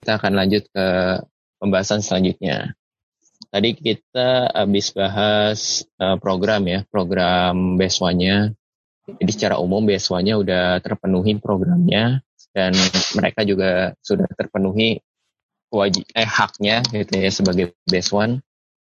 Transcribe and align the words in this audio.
kita 0.00 0.16
akan 0.16 0.32
lanjut 0.32 0.64
ke 0.72 0.86
pembahasan 1.60 2.00
selanjutnya. 2.00 2.72
Tadi 3.52 3.76
kita 3.76 4.48
habis 4.48 4.96
bahas 4.96 5.84
uh, 6.00 6.16
program 6.16 6.64
ya, 6.64 6.88
program 6.88 7.76
BSW-nya. 7.76 8.56
Jadi 9.20 9.30
secara 9.30 9.60
umum 9.60 9.84
BSW-nya 9.84 10.40
udah 10.40 10.80
terpenuhi 10.80 11.36
programnya 11.36 12.24
dan 12.56 12.72
mereka 13.12 13.44
juga 13.44 13.92
sudah 14.00 14.26
terpenuhi 14.32 15.04
wajib 15.70 16.02
eh 16.16 16.26
haknya 16.26 16.80
gitu 16.88 17.14
ya 17.20 17.30
sebagai 17.30 17.76
BSW. 17.84 18.40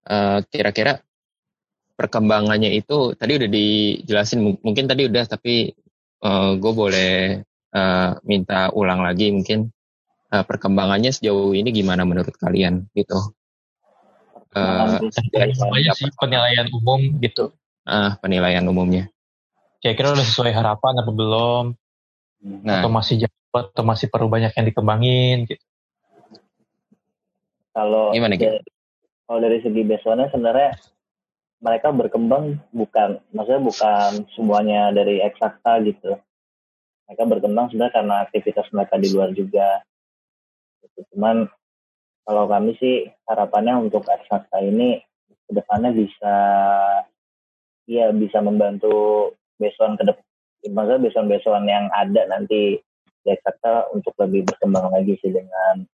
Uh, 0.01 0.39
kira-kira 0.49 1.03
perkembangannya 1.99 2.73
itu 2.73 3.13
tadi 3.13 3.37
udah 3.37 3.49
dijelasin 3.51 4.57
mungkin 4.63 4.89
tadi 4.89 5.05
udah 5.05 5.23
tapi 5.29 5.69
uh, 6.25 6.57
gue 6.57 6.73
boleh 6.73 7.37
uh, 7.75 8.11
minta 8.25 8.73
ulang 8.73 9.05
lagi 9.05 9.29
mungkin 9.29 9.69
uh, 10.31 10.43
perkembangannya 10.47 11.11
sejauh 11.11 11.51
ini 11.51 11.69
gimana 11.75 12.07
menurut 12.07 12.33
kalian 12.39 12.87
gitu? 12.95 13.35
Uh, 14.51 14.99
dari 15.31 15.55
sih 15.95 16.11
penilaian 16.19 16.67
umum 16.71 17.19
gitu. 17.19 17.55
Ah 17.87 18.15
penilaian 18.19 18.63
umumnya. 18.67 19.11
Kira-kira 19.83 20.15
udah 20.15 20.25
sesuai 20.25 20.51
harapan 20.55 20.93
apa 21.03 21.11
belum? 21.11 21.65
Nah. 22.41 22.81
atau 22.81 22.89
masih 22.89 23.21
jauh 23.21 23.53
atau 23.53 23.83
masih 23.85 24.09
perlu 24.09 24.25
banyak 24.31 24.49
yang 24.57 24.65
dikembangin 24.65 25.45
gitu. 25.45 25.61
Kalau 27.71 28.11
gimana 28.11 28.35
gitu? 28.35 28.59
kalau 29.29 29.39
dari 29.39 29.63
segi 29.63 29.81
besoknya 29.85 30.27
sebenarnya 30.33 30.75
mereka 31.61 31.93
berkembang 31.93 32.57
bukan 32.73 33.21
maksudnya 33.31 33.61
bukan 33.61 34.09
semuanya 34.33 34.89
dari 34.91 35.21
eksakta 35.21 35.85
gitu. 35.85 36.17
Mereka 37.07 37.23
berkembang 37.27 37.69
sebenarnya 37.69 37.93
karena 37.93 38.15
aktivitas 38.25 38.67
mereka 38.73 38.95
di 38.97 39.07
luar 39.13 39.29
juga 39.37 39.85
gitu. 40.95 41.07
cuman 41.15 41.47
kalau 42.25 42.45
kami 42.47 42.77
sih 42.77 43.09
harapannya 43.25 43.89
untuk 43.89 44.05
eksakta 44.05 44.61
ini 44.61 45.01
ke 45.49 45.51
depannya 45.51 45.91
bisa 45.91 46.35
ya 47.89 48.13
bisa 48.13 48.39
membantu 48.39 49.33
beson 49.57 49.97
ke 49.99 50.03
depan 50.07 50.25
maksudnya 50.71 51.01
beson-beson 51.09 51.65
yang 51.65 51.89
ada 51.91 52.21
nanti 52.29 52.77
eksakta 53.25 53.89
untuk 53.93 54.13
lebih 54.21 54.45
berkembang 54.45 54.93
lagi 54.93 55.17
sih 55.21 55.33
dengan 55.33 55.85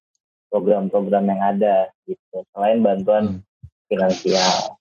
program-program 0.52 1.24
yang 1.28 1.40
ada 1.40 1.88
gitu 2.04 2.44
selain 2.52 2.84
bantuan 2.84 3.24
hmm. 3.40 3.40
finansial 3.88 4.78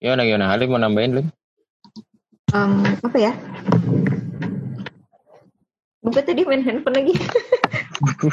Gimana 0.00 0.24
gimana? 0.24 0.48
Halim 0.48 0.72
mau 0.72 0.80
nambahin 0.80 1.12
Lim? 1.12 1.28
Um, 2.56 2.88
apa 3.04 3.18
ya? 3.20 3.32
Gue 6.00 6.22
tadi 6.24 6.48
main 6.48 6.64
handphone 6.64 6.96
lagi. 6.96 7.14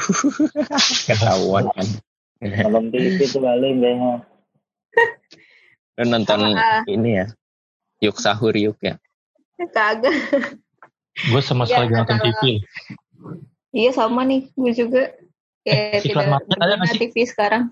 Ketahuan 1.08 1.68
kan. 1.76 1.88
Malam 2.40 2.88
TV 2.88 3.20
itu 3.20 3.36
kali 3.36 3.76
ya. 3.76 4.24
Lu 6.00 6.04
nonton 6.08 6.56
uh, 6.56 6.80
ini 6.88 7.20
ya? 7.20 7.26
Yuk 8.00 8.16
sahur 8.16 8.56
yuk 8.56 8.80
ya? 8.80 8.96
Kagak. 9.60 10.16
Gue 11.28 11.42
sama 11.44 11.68
sekali 11.68 11.92
ya, 11.92 12.00
nonton 12.00 12.18
TV. 12.24 12.64
Iya 13.76 13.90
sama 13.92 14.24
nih, 14.24 14.48
gue 14.56 14.72
juga. 14.72 15.02
Kayak 15.66 16.00
eh, 16.00 16.08
iklan 16.08 16.28
Marjan 16.32 16.58
ada 16.64 16.74
nggak 16.80 16.88
sih? 16.88 17.00
TV 17.04 17.14
sekarang. 17.28 17.62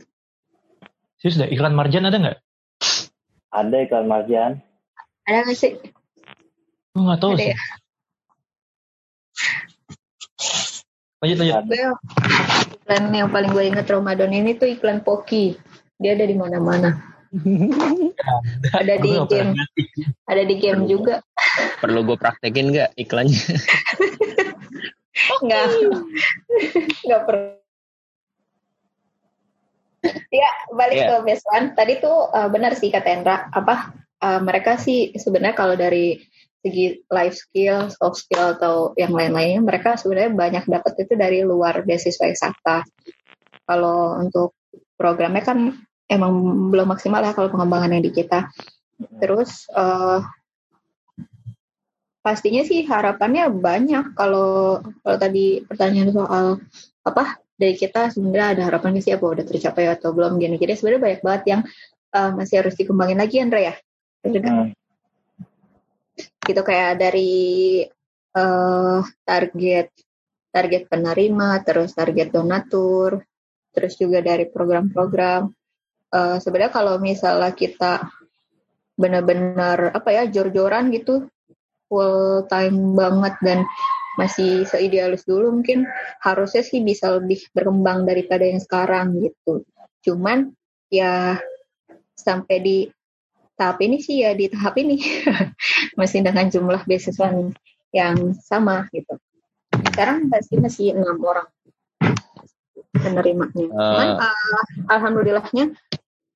Sih 1.24 1.32
sudah 1.32 1.48
iklan 1.48 1.72
Marjan 1.72 2.04
ada 2.04 2.18
nggak? 2.20 2.38
Ada 3.48 3.76
iklan 3.88 4.06
Marjan. 4.10 4.52
Ada 5.24 5.48
nggak 5.48 5.56
sih? 5.56 5.72
Gue 6.92 7.00
nggak 7.00 7.20
tahu 7.24 7.32
sih. 7.40 7.56
Ya? 7.56 7.58
Lanjut 11.24 11.36
lanjut. 11.40 11.64
Iklan 12.82 13.04
yang 13.10 13.30
paling 13.32 13.50
gue 13.50 13.64
inget 13.66 13.86
Ramadan 13.88 14.32
ini 14.32 14.54
tuh 14.56 14.68
iklan 14.68 15.00
Poki. 15.00 15.56
Dia 15.96 16.12
ada 16.12 16.28
di 16.28 16.36
mana-mana. 16.36 16.96
ada 18.80 18.94
di 19.00 19.10
game. 19.26 19.52
Ada 20.28 20.42
di 20.44 20.54
game 20.60 20.84
juga. 20.84 21.24
Perlu 21.80 22.04
gue 22.04 22.16
praktekin 22.20 22.72
nggak 22.72 22.96
iklannya? 23.00 23.42
Enggak. 25.42 25.66
Enggak 27.04 27.22
perlu 27.28 27.56
ya 30.30 30.50
balik 30.70 30.96
yeah. 31.02 31.18
ke 31.18 31.34
one 31.50 31.74
tadi 31.74 31.98
tuh 31.98 32.30
uh, 32.30 32.46
benar 32.46 32.78
sih 32.78 32.94
kata 32.94 33.08
Endra 33.10 33.50
apa 33.50 33.90
uh, 34.22 34.40
mereka 34.42 34.78
sih 34.78 35.14
sebenarnya 35.18 35.56
kalau 35.58 35.74
dari 35.74 36.22
segi 36.66 37.06
life 37.06 37.38
skill, 37.38 37.86
soft 37.94 38.26
skill 38.26 38.58
atau 38.58 38.90
yang 38.98 39.14
lain-lainnya 39.14 39.62
mereka 39.62 39.94
sebenarnya 39.94 40.34
banyak 40.34 40.64
dapat 40.66 40.92
itu 41.06 41.14
dari 41.14 41.46
luar 41.46 41.86
beasiswa 41.86 42.26
eksakta. 42.26 42.82
Kalau 43.62 44.18
untuk 44.18 44.58
programnya 44.98 45.46
kan 45.46 45.78
emang 46.10 46.32
belum 46.74 46.90
maksimal 46.90 47.22
ya 47.22 47.30
kalau 47.30 47.54
pengembangan 47.54 47.94
yang 47.94 48.02
di 48.02 48.10
kita. 48.10 48.50
Terus 49.22 49.70
uh, 49.70 50.26
pastinya 52.26 52.66
sih 52.66 52.82
harapannya 52.82 53.46
banyak 53.54 54.18
kalau 54.18 54.82
kalau 54.82 55.16
tadi 55.22 55.62
pertanyaan 55.62 56.10
soal 56.10 56.46
apa 57.06 57.38
dari 57.54 57.78
kita 57.78 58.10
sebenarnya 58.10 58.48
ada 58.58 58.62
harapan 58.66 58.98
sih 58.98 59.14
apa 59.14 59.22
udah 59.22 59.44
tercapai 59.46 59.86
atau 59.86 60.10
belum 60.10 60.42
gini 60.42 60.58
jadi 60.58 60.74
sebenarnya 60.74 61.02
banyak 61.06 61.20
banget 61.22 61.42
yang 61.46 61.60
uh, 62.18 62.34
masih 62.34 62.66
harus 62.66 62.74
dikembangin 62.74 63.22
lagi 63.22 63.38
Andra 63.38 63.62
ya 63.62 63.74
hmm. 64.26 64.74
Gitu 66.18 66.60
kayak 66.64 67.00
dari 67.00 67.84
uh, 68.36 69.00
target 69.24 69.92
target 70.52 70.88
penerima 70.88 71.60
terus 71.62 71.92
target 71.92 72.32
donatur 72.32 73.20
terus 73.76 73.94
juga 74.00 74.24
dari 74.24 74.48
program-program 74.48 75.52
uh, 76.16 76.36
sebenarnya 76.40 76.72
kalau 76.72 76.96
misalnya 76.96 77.52
kita 77.52 78.08
benar-benar 78.96 79.92
apa 79.92 80.08
ya 80.08 80.22
jor-joran 80.24 80.88
gitu 80.88 81.28
full 81.86 82.48
time 82.48 82.96
banget 82.96 83.34
dan 83.44 83.58
masih 84.16 84.64
seidealis 84.64 85.28
dulu 85.28 85.60
mungkin 85.60 85.84
harusnya 86.24 86.64
sih 86.64 86.80
bisa 86.80 87.12
lebih 87.20 87.44
berkembang 87.52 88.08
daripada 88.08 88.48
yang 88.48 88.58
sekarang 88.58 89.20
gitu. 89.20 89.62
Cuman 90.00 90.56
ya 90.88 91.36
sampai 92.16 92.56
di 92.64 92.78
tahap 93.56 93.80
ini 93.82 93.98
sih 93.98 94.22
ya 94.22 94.36
di 94.36 94.52
tahap 94.52 94.76
ini 94.76 95.00
masih 95.98 96.22
dengan 96.22 96.46
jumlah 96.52 96.84
beasiswa 96.84 97.32
yang 97.90 98.16
sama 98.36 98.86
gitu. 98.92 99.16
Sekarang 99.92 100.28
pasti 100.28 100.60
masih 100.60 100.94
enam 100.94 101.18
orang 101.24 101.48
penerimanya. 102.92 103.66
Uh. 103.72 103.72
Cuman 103.72 104.08
uh, 104.20 104.64
alhamdulillahnya 104.92 105.72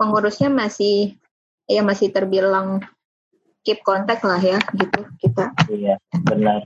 pengurusnya 0.00 0.48
masih 0.48 1.20
ya 1.68 1.84
masih 1.84 2.10
terbilang 2.10 2.80
keep 3.62 3.84
kontak 3.84 4.24
lah 4.24 4.40
ya 4.40 4.58
gitu 4.74 5.00
kita. 5.20 5.52
Iya 5.68 6.00
benar 6.24 6.64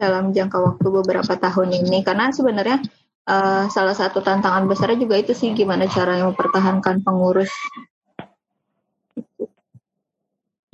dalam 0.00 0.32
jangka 0.32 0.56
waktu 0.56 0.88
beberapa 0.88 1.36
tahun 1.36 1.84
ini 1.84 2.00
karena 2.00 2.32
sebenarnya 2.32 2.80
uh, 3.28 3.68
salah 3.68 3.92
satu 3.92 4.24
tantangan 4.24 4.64
besarnya 4.64 4.96
juga 4.96 5.20
itu 5.20 5.36
sih 5.36 5.52
gimana 5.52 5.84
cara 5.84 6.24
mempertahankan 6.24 7.04
pengurus 7.04 7.52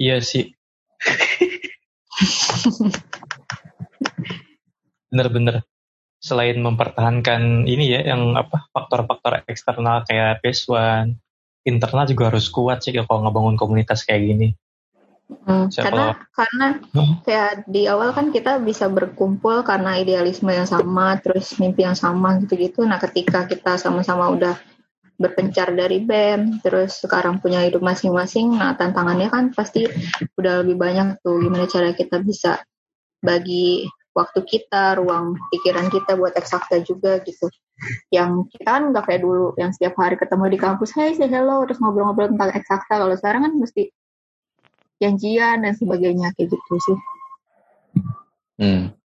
iya 0.01 0.21
sih. 0.21 0.53
Bener-bener. 5.13 5.65
Selain 6.17 6.57
mempertahankan 6.59 7.69
ini 7.69 7.93
ya 7.93 8.01
yang 8.15 8.35
apa 8.35 8.67
faktor-faktor 8.73 9.45
eksternal 9.47 10.03
kayak 10.09 10.41
base 10.41 10.65
one 10.67 11.21
internal 11.67 12.07
juga 12.07 12.31
harus 12.31 12.47
kuat 12.49 12.81
sih 12.81 12.95
kalau 12.95 13.27
ngebangun 13.27 13.59
komunitas 13.59 14.07
kayak 14.07 14.23
gini. 14.23 14.49
Hmm, 15.27 15.67
karena 15.75 16.15
karena 16.31 16.67
kayak 17.27 17.67
di 17.67 17.91
awal 17.91 18.15
kan 18.15 18.31
kita 18.31 18.63
bisa 18.63 18.87
berkumpul 18.87 19.67
karena 19.67 19.99
idealisme 19.99 20.55
yang 20.55 20.71
sama, 20.71 21.19
terus 21.19 21.59
mimpi 21.59 21.83
yang 21.83 21.99
sama 21.99 22.39
gitu-gitu. 22.39 22.87
Nah, 22.87 23.03
ketika 23.03 23.43
kita 23.51 23.75
sama-sama 23.75 24.31
udah 24.31 24.55
berpencar 25.17 25.73
dari 25.73 26.05
BEM, 26.05 26.61
terus 26.61 27.01
sekarang 27.01 27.41
punya 27.41 27.65
hidup 27.65 27.81
masing-masing, 27.81 28.53
nah 28.53 28.77
tantangannya 28.77 29.33
kan 29.33 29.49
pasti 29.57 29.89
udah 30.37 30.61
lebih 30.61 30.77
banyak 30.77 31.25
tuh 31.25 31.41
gimana 31.41 31.65
cara 31.65 31.97
kita 31.97 32.21
bisa 32.21 32.61
bagi 33.25 33.89
waktu 34.13 34.41
kita, 34.45 34.97
ruang 35.01 35.37
pikiran 35.53 35.89
kita 35.93 36.17
buat 36.17 36.37
eksakta 36.37 36.81
juga 36.85 37.21
gitu. 37.25 37.49
Yang 38.09 38.49
kita 38.57 38.69
kan 38.73 38.83
nggak 38.93 39.05
kayak 39.05 39.21
dulu, 39.25 39.53
yang 39.61 39.73
setiap 39.73 39.97
hari 40.01 40.17
ketemu 40.17 40.45
di 40.53 40.59
kampus, 40.61 40.97
hey 40.97 41.13
say 41.13 41.29
hello, 41.29 41.65
terus 41.69 41.81
ngobrol-ngobrol 41.81 42.33
tentang 42.33 42.53
eksakta. 42.57 42.97
Kalau 42.97 43.13
sekarang 43.17 43.45
kan 43.45 43.53
mesti 43.57 43.93
janjian 44.97 45.65
dan 45.65 45.77
sebagainya 45.77 46.33
kayak 46.33 46.57
gitu 46.57 46.75
sih. 46.81 46.99
Hmm. 48.57 48.97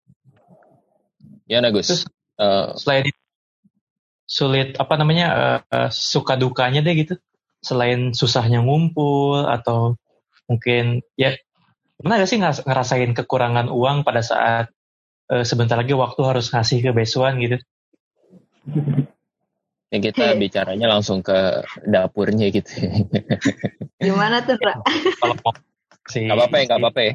Ya, 1.51 1.59
Nagus. 1.59 1.91
Terus, 1.91 2.03
uh, 2.39 2.71
selain 2.79 3.11
sulit 4.31 4.79
apa 4.79 4.95
namanya 4.95 5.27
uh, 5.67 5.91
suka 5.91 6.39
dukanya 6.39 6.79
deh 6.79 6.95
gitu. 6.95 7.19
Selain 7.59 8.15
susahnya 8.15 8.63
ngumpul 8.63 9.43
atau 9.43 9.99
mungkin 10.47 11.03
ya 11.19 11.35
pernah 11.99 12.17
gak 12.17 12.31
sih 12.31 12.39
ngerasain 12.39 13.11
kekurangan 13.11 13.67
uang 13.67 14.07
pada 14.07 14.23
saat 14.23 14.71
uh, 15.27 15.43
sebentar 15.43 15.75
lagi 15.75 15.91
waktu 15.91 16.21
harus 16.23 16.47
ngasih 16.55 16.79
ke 16.79 16.91
besuan 16.95 17.43
gitu. 17.43 17.59
Ya 19.91 19.99
kita 19.99 20.39
bicaranya 20.39 20.87
langsung 20.87 21.19
ke 21.19 21.67
dapurnya 21.83 22.47
gitu. 22.55 22.71
Gimana 23.99 24.39
tuh, 24.47 24.55
Ra? 24.55 24.79
Kalau 25.19 25.35
mau 25.43 25.51
apa-apa 26.39 26.55
ya, 26.55 26.63
gak 26.71 26.79
apa-apa 26.79 27.01
ya. 27.03 27.13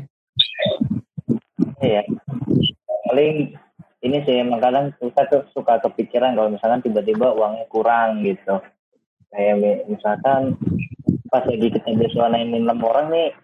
Iya. 1.80 2.02
Paling 3.08 3.56
ini 4.06 4.22
sih 4.22 4.38
emang 4.38 4.62
kadang 4.62 4.94
kita 5.02 5.26
tuh 5.26 5.42
suka 5.50 5.82
kepikiran 5.82 6.38
kalau 6.38 6.54
misalkan 6.54 6.80
tiba-tiba 6.86 7.34
uangnya 7.34 7.66
kurang 7.66 8.22
gitu. 8.22 8.62
Kayak 9.34 9.90
misalkan 9.90 10.54
pas 11.28 11.42
lagi 11.42 11.68
kita 11.68 11.90
ini 11.90 12.62
enam 12.62 12.78
orang 12.86 13.10
nih 13.10 13.34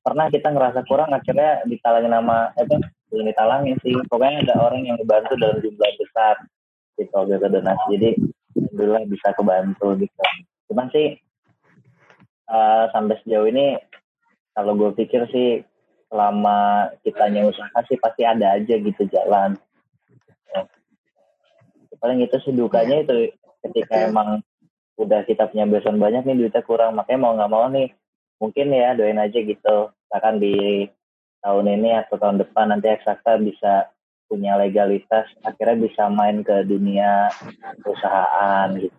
pernah 0.00 0.26
kita 0.32 0.50
ngerasa 0.50 0.82
kurang 0.88 1.12
akhirnya 1.12 1.62
ditalangin 1.68 2.10
nama 2.10 2.50
itu 2.56 2.80
belum 3.12 3.28
ditalangin 3.28 3.76
sih 3.84 3.94
pokoknya 4.08 4.42
ada 4.48 4.54
orang 4.66 4.82
yang 4.82 4.96
dibantu 4.98 5.38
dalam 5.38 5.62
jumlah 5.62 5.90
besar 6.00 6.34
gitu 6.96 7.18
gitu 7.28 7.46
donasi 7.46 7.84
jadi 7.94 8.10
alhamdulillah 8.56 9.04
bisa 9.06 9.28
kebantu 9.36 9.86
gitu 10.00 10.24
cuman 10.72 10.86
sih 10.90 11.20
uh, 12.50 12.90
sampai 12.90 13.14
sejauh 13.22 13.46
ini 13.46 13.78
kalau 14.56 14.72
gue 14.74 14.90
pikir 14.96 15.28
sih 15.30 15.62
selama 16.08 16.88
kitanya 17.02 17.44
usaha 17.50 17.78
sih 17.90 17.98
pasti 17.98 18.22
ada 18.22 18.56
aja 18.56 18.74
gitu 18.78 19.02
jalan. 19.10 19.58
Paling 21.98 22.24
itu 22.24 22.36
sih 22.44 22.52
dukanya 22.52 23.02
itu 23.02 23.32
ketika 23.66 24.08
emang 24.08 24.40
udah 24.96 25.24
kita 25.28 25.48
punya 25.52 25.68
besan 25.68 26.00
banyak 26.00 26.24
nih 26.24 26.36
duitnya 26.46 26.62
kurang 26.64 26.96
makanya 26.96 27.20
mau 27.20 27.32
nggak 27.36 27.52
mau 27.52 27.66
nih 27.68 27.92
mungkin 28.40 28.66
ya 28.72 28.96
doain 28.96 29.20
aja 29.20 29.38
gitu 29.40 29.76
misalkan 29.92 30.36
di 30.40 30.86
tahun 31.44 31.66
ini 31.78 31.90
atau 32.04 32.16
tahun 32.16 32.40
depan 32.40 32.72
nanti 32.72 32.88
eksakta 32.88 33.36
bisa 33.40 33.92
punya 34.26 34.58
legalitas 34.58 35.28
akhirnya 35.46 35.86
bisa 35.86 36.10
main 36.10 36.42
ke 36.42 36.64
dunia 36.66 37.30
perusahaan 37.84 38.72
gitu 38.80 38.96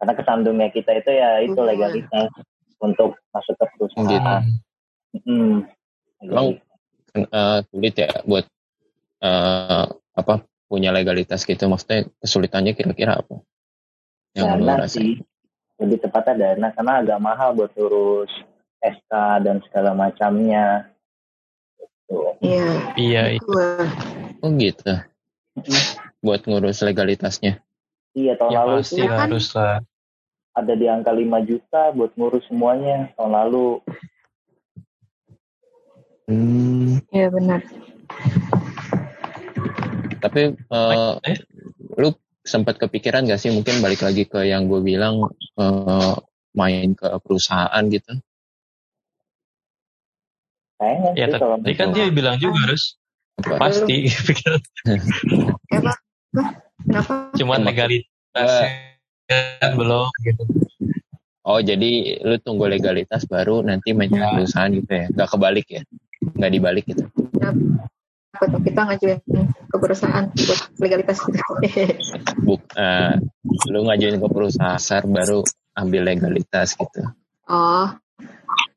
karena 0.00 0.12
kesandungnya 0.16 0.68
kita 0.72 0.90
itu 0.96 1.10
ya 1.12 1.30
itu 1.44 1.60
iya. 1.60 1.68
legalitas 1.76 2.30
untuk 2.80 3.20
masuk 3.36 3.54
ke 3.60 3.64
perusahaan 3.76 4.42
gitu. 5.12 5.28
hmm. 5.28 5.56
Emang 6.24 6.56
uh, 7.32 7.60
sulit 7.68 7.94
ya 7.96 8.10
buat 8.24 8.44
uh, 9.20 9.84
apa 10.16 10.34
punya 10.70 10.94
legalitas 10.94 11.42
gitu 11.42 11.66
maksudnya 11.66 12.06
kesulitannya 12.22 12.78
kira-kira 12.78 13.18
apa 13.18 13.42
yang 14.38 14.62
dana 14.62 14.86
sih 14.86 15.18
lebih 15.80 15.98
tepatnya 15.98 16.54
dana 16.54 16.68
karena 16.70 16.92
agak 17.02 17.18
mahal 17.18 17.50
buat 17.56 17.72
urus 17.74 18.30
SK 18.80 19.12
dan 19.44 19.60
segala 19.68 19.92
macamnya. 19.92 20.88
Iya. 22.40 22.68
Iya. 22.96 23.22
Oh 24.40 24.50
gitu. 24.56 24.92
Buat 26.24 26.44
ngurus 26.48 26.84
legalitasnya. 26.84 27.60
Iya 28.16 28.34
tahun 28.36 28.50
ya, 28.50 28.58
lalu 28.64 28.76
pasti 28.82 29.00
itu 29.00 29.06
harus 29.06 29.46
lah. 29.54 29.78
Ada 30.56 30.74
di 30.74 30.86
angka 30.90 31.14
5 31.14 31.48
juta 31.48 31.82
buat 31.94 32.12
ngurus 32.18 32.44
semuanya 32.50 33.14
tahun 33.14 33.32
lalu. 33.32 33.68
Hmm. 36.26 36.98
Iya 37.14 37.28
benar. 37.30 37.60
Tapi 40.20 40.54
uh, 40.70 41.16
lu 41.96 42.14
sempat 42.44 42.76
kepikiran 42.80 43.28
gak 43.28 43.40
sih 43.40 43.52
mungkin 43.52 43.80
balik 43.84 44.04
lagi 44.04 44.24
ke 44.24 44.44
yang 44.48 44.68
gue 44.68 44.80
bilang 44.80 45.28
uh, 45.56 46.14
main 46.56 46.96
ke 46.96 47.08
perusahaan 47.24 47.84
gitu? 47.88 48.12
Kayaknya 50.80 51.10
ya, 51.12 51.26
sih 51.28 51.40
tadi 51.40 51.74
kan 51.76 51.88
dia 51.92 52.08
bilang 52.08 52.40
juga 52.40 52.56
harus 52.64 52.96
pasti 53.60 54.08
Kenapa? 55.70 56.00
Kenapa? 56.80 57.12
Cuma 57.36 57.60
legalitas 57.60 58.50
kan 59.28 59.76
belum 59.76 60.08
gitu. 60.24 60.42
Oh 61.44 61.60
jadi 61.60 62.20
lu 62.24 62.36
tunggu 62.40 62.68
legalitas 62.68 63.28
baru 63.28 63.60
nanti 63.60 63.92
main 63.92 64.12
ya. 64.12 64.32
perusahaan 64.32 64.72
gitu 64.72 64.88
ya? 64.88 65.06
Gak 65.12 65.28
kebalik 65.36 65.66
ya? 65.68 65.82
Gak 66.36 66.52
dibalik 66.52 66.84
gitu? 66.88 67.04
Ya, 68.30 68.46
kita 68.46 68.80
ngajuin 68.86 69.18
ke 69.70 69.76
perusahaan 69.76 70.24
buat 70.30 70.60
legalitas 70.78 71.18
gitu. 71.18 71.42
Buk, 72.46 72.62
uh, 72.78 73.18
lu 73.74 73.80
ngajuin 73.90 74.22
ke 74.22 74.28
perusahaan 74.30 75.04
baru 75.10 75.42
ambil 75.74 76.02
legalitas 76.06 76.78
gitu. 76.78 77.02
Oh. 77.50 77.90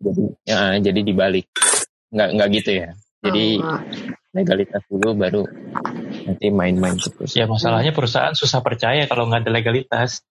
Jadi 0.01 0.23
ya 0.49 0.77
jadi 0.81 0.99
dibalik 1.05 1.47
nggak 2.13 2.29
nggak 2.37 2.49
gitu 2.61 2.71
ya 2.77 2.89
jadi 3.25 3.45
oh. 3.57 3.81
legalitas 4.37 4.83
dulu 4.85 5.17
baru 5.17 5.41
nanti 6.29 6.47
main-main 6.53 6.93
terus 6.93 7.33
ya 7.33 7.49
masalahnya 7.49 7.89
perusahaan 7.89 8.37
susah 8.37 8.61
percaya 8.61 9.09
kalau 9.09 9.25
nggak 9.25 9.49
ada 9.49 9.51
legalitas 9.51 10.21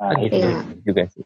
nah, 0.00 0.16
gitu 0.16 0.40
iya. 0.40 0.64
juga 0.80 1.02
sih 1.12 1.24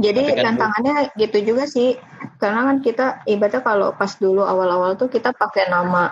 jadi 0.00 0.20
kan 0.40 0.56
tantangannya 0.56 1.12
gitu 1.20 1.38
juga 1.52 1.68
sih 1.68 2.00
karena 2.42 2.66
kan 2.66 2.78
kita 2.82 3.06
ibaratnya 3.30 3.62
kalau 3.62 3.94
pas 3.94 4.10
dulu 4.18 4.42
awal-awal 4.42 4.98
tuh 4.98 5.06
kita 5.06 5.30
pakai 5.30 5.70
nama 5.70 6.10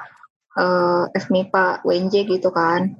uh, 0.54 1.10
eh, 1.10 1.18
FMIPA 1.18 1.82
WNJ 1.82 2.30
gitu 2.30 2.54
kan 2.54 2.94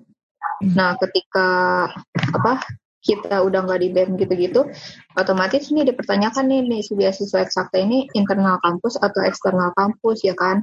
nah 0.66 0.98
ketika 0.98 1.88
apa 2.34 2.58
kita 3.00 3.40
udah 3.40 3.64
nggak 3.64 3.80
di 3.80 3.88
BEM 3.96 4.10
gitu-gitu, 4.20 4.68
otomatis 5.16 5.72
ini 5.72 5.88
dipertanyakan 5.88 6.44
nih 6.52 6.60
nih 6.68 6.82
beasiswa 6.92 7.40
eksakta 7.40 7.80
ini 7.80 8.04
internal 8.12 8.60
kampus 8.60 9.00
atau 9.00 9.24
eksternal 9.24 9.72
kampus 9.72 10.20
ya 10.20 10.36
kan? 10.36 10.60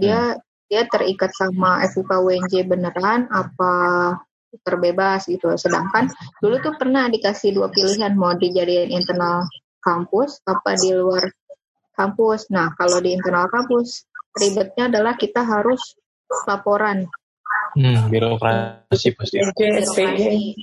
Dia 0.00 0.36
hmm. 0.36 0.40
dia 0.72 0.82
terikat 0.88 1.36
sama 1.36 1.84
FIPA 1.84 2.16
WNJ 2.16 2.54
beneran 2.64 3.28
apa 3.28 3.72
terbebas 4.64 5.28
gitu. 5.28 5.52
Sedangkan 5.60 6.08
dulu 6.40 6.64
tuh 6.64 6.74
pernah 6.80 7.06
dikasih 7.12 7.52
dua 7.52 7.68
pilihan 7.68 8.16
mau 8.16 8.32
dijadiin 8.32 8.88
internal 8.88 9.44
kampus 9.84 10.40
apa 10.48 10.76
di 10.80 10.96
luar 10.96 11.28
kampus. 12.00 12.48
Nah 12.48 12.72
kalau 12.80 13.04
di 13.04 13.12
internal 13.12 13.52
kampus 13.52 14.08
ribetnya 14.40 14.88
adalah 14.88 15.20
kita 15.20 15.44
harus 15.44 16.00
laporan. 16.48 17.04
Hmm, 17.76 18.08
birokrasi 18.08 19.12
pasti. 19.12 19.36
Birokrasi. 19.44 20.56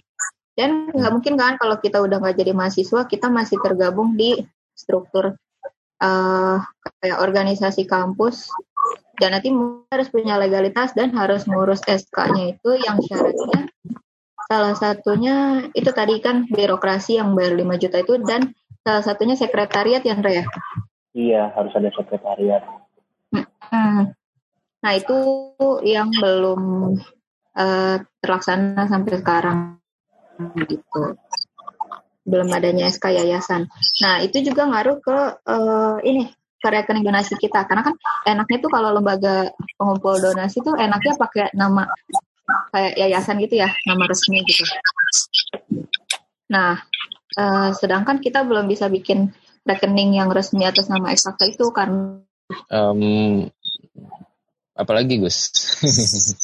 Dan 0.58 0.90
nggak 0.90 1.14
mungkin 1.14 1.38
kan 1.38 1.54
kalau 1.62 1.78
kita 1.78 2.02
udah 2.02 2.18
nggak 2.18 2.42
jadi 2.42 2.58
mahasiswa, 2.58 3.06
kita 3.06 3.30
masih 3.30 3.62
tergabung 3.62 4.18
di 4.18 4.42
struktur 4.74 5.38
uh, 6.02 6.58
kayak 7.02 7.22
organisasi 7.22 7.86
kampus 7.86 8.50
dan 9.18 9.34
nanti 9.34 9.50
harus 9.94 10.10
punya 10.10 10.38
legalitas 10.38 10.94
dan 10.94 11.14
harus 11.14 11.50
ngurus 11.50 11.82
SK-nya 11.86 12.58
itu 12.58 12.70
yang 12.78 13.02
syaratnya 13.02 13.70
salah 14.48 14.76
satunya 14.80 15.68
itu 15.76 15.92
tadi 15.92 16.24
kan 16.24 16.48
birokrasi 16.48 17.20
yang 17.20 17.36
bayar 17.36 17.58
5 17.60 17.82
juta 17.84 17.98
itu 18.00 18.14
dan 18.24 18.56
salah 18.86 19.04
satunya 19.04 19.36
sekretariat 19.36 20.00
yang 20.08 20.24
ya 20.24 20.48
Iya, 21.18 21.50
harus 21.58 21.74
ada 21.74 21.90
sekretariat. 21.90 22.62
Hmm. 23.34 24.14
Nah, 24.86 24.92
itu 24.94 25.18
yang 25.82 26.14
belum 26.14 26.94
uh, 27.58 27.96
terlaksana 28.22 28.86
sampai 28.86 29.18
sekarang 29.18 29.58
gitu 30.70 31.18
belum 32.28 32.52
adanya 32.52 32.92
SK 32.92 33.16
yayasan. 33.16 33.72
Nah 34.04 34.20
itu 34.20 34.44
juga 34.44 34.68
ngaruh 34.68 35.00
ke 35.00 35.18
uh, 35.48 35.98
ini 36.04 36.28
ke 36.60 36.68
rekening 36.68 37.08
donasi 37.08 37.40
kita 37.40 37.64
karena 37.64 37.88
kan 37.88 37.96
enaknya 38.28 38.58
tuh 38.60 38.72
kalau 38.74 38.92
lembaga 38.92 39.48
pengumpul 39.80 40.20
donasi 40.20 40.60
tuh 40.60 40.76
enaknya 40.76 41.16
pakai 41.16 41.56
nama 41.56 41.88
kayak 42.76 43.00
yayasan 43.00 43.40
gitu 43.40 43.64
ya 43.64 43.72
nama 43.88 44.04
resmi 44.04 44.44
gitu. 44.44 44.68
Nah 46.52 46.84
uh, 47.40 47.70
sedangkan 47.72 48.20
kita 48.20 48.44
belum 48.44 48.68
bisa 48.68 48.92
bikin 48.92 49.32
rekening 49.68 50.16
yang 50.16 50.32
resmi 50.32 50.64
atas 50.64 50.88
nama 50.88 51.12
eksakta 51.12 51.52
itu 51.52 51.68
kan. 51.76 52.24
Um, 52.72 53.52
apalagi 54.74 55.20
Gus? 55.20 55.52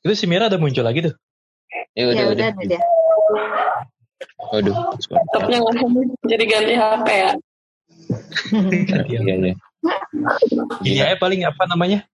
itu 0.00 0.14
si 0.16 0.24
Mira 0.24 0.48
ada 0.48 0.56
muncul 0.56 0.82
lagi 0.82 1.12
tuh. 1.12 1.14
Ya 1.92 2.08
udah, 2.08 2.16
ya, 2.16 2.26
udah, 2.32 2.48
udah. 2.56 2.64
udah. 2.64 2.82
Waduh, 4.50 4.74
laptopnya 5.12 5.58
langsung 5.62 5.92
jadi 6.26 6.44
ganti 6.48 6.74
HP 6.74 7.06
ya. 7.12 7.32
Iya, 9.06 9.20
iya. 9.22 9.54
Ini 10.82 10.96
ya 10.96 11.16
paling 11.20 11.46
apa 11.46 11.62
namanya? 11.70 12.08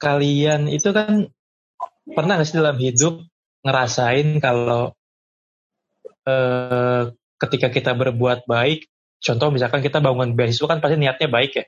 Kalian 0.00 0.70
itu 0.70 0.94
kan 0.94 1.28
pernah 2.06 2.38
nggak 2.38 2.48
sih 2.48 2.56
dalam 2.56 2.78
hidup 2.78 3.20
ngerasain 3.66 4.40
kalau 4.40 4.94
eh, 6.24 7.02
ketika 7.40 7.72
kita 7.72 7.96
berbuat 7.96 8.44
baik, 8.44 8.86
contoh 9.24 9.48
misalkan 9.48 9.80
kita 9.80 9.98
bangun 9.98 10.36
beasiswa 10.36 10.68
kan 10.68 10.78
pasti 10.78 10.96
niatnya 11.00 11.28
baik 11.32 11.52
ya. 11.56 11.64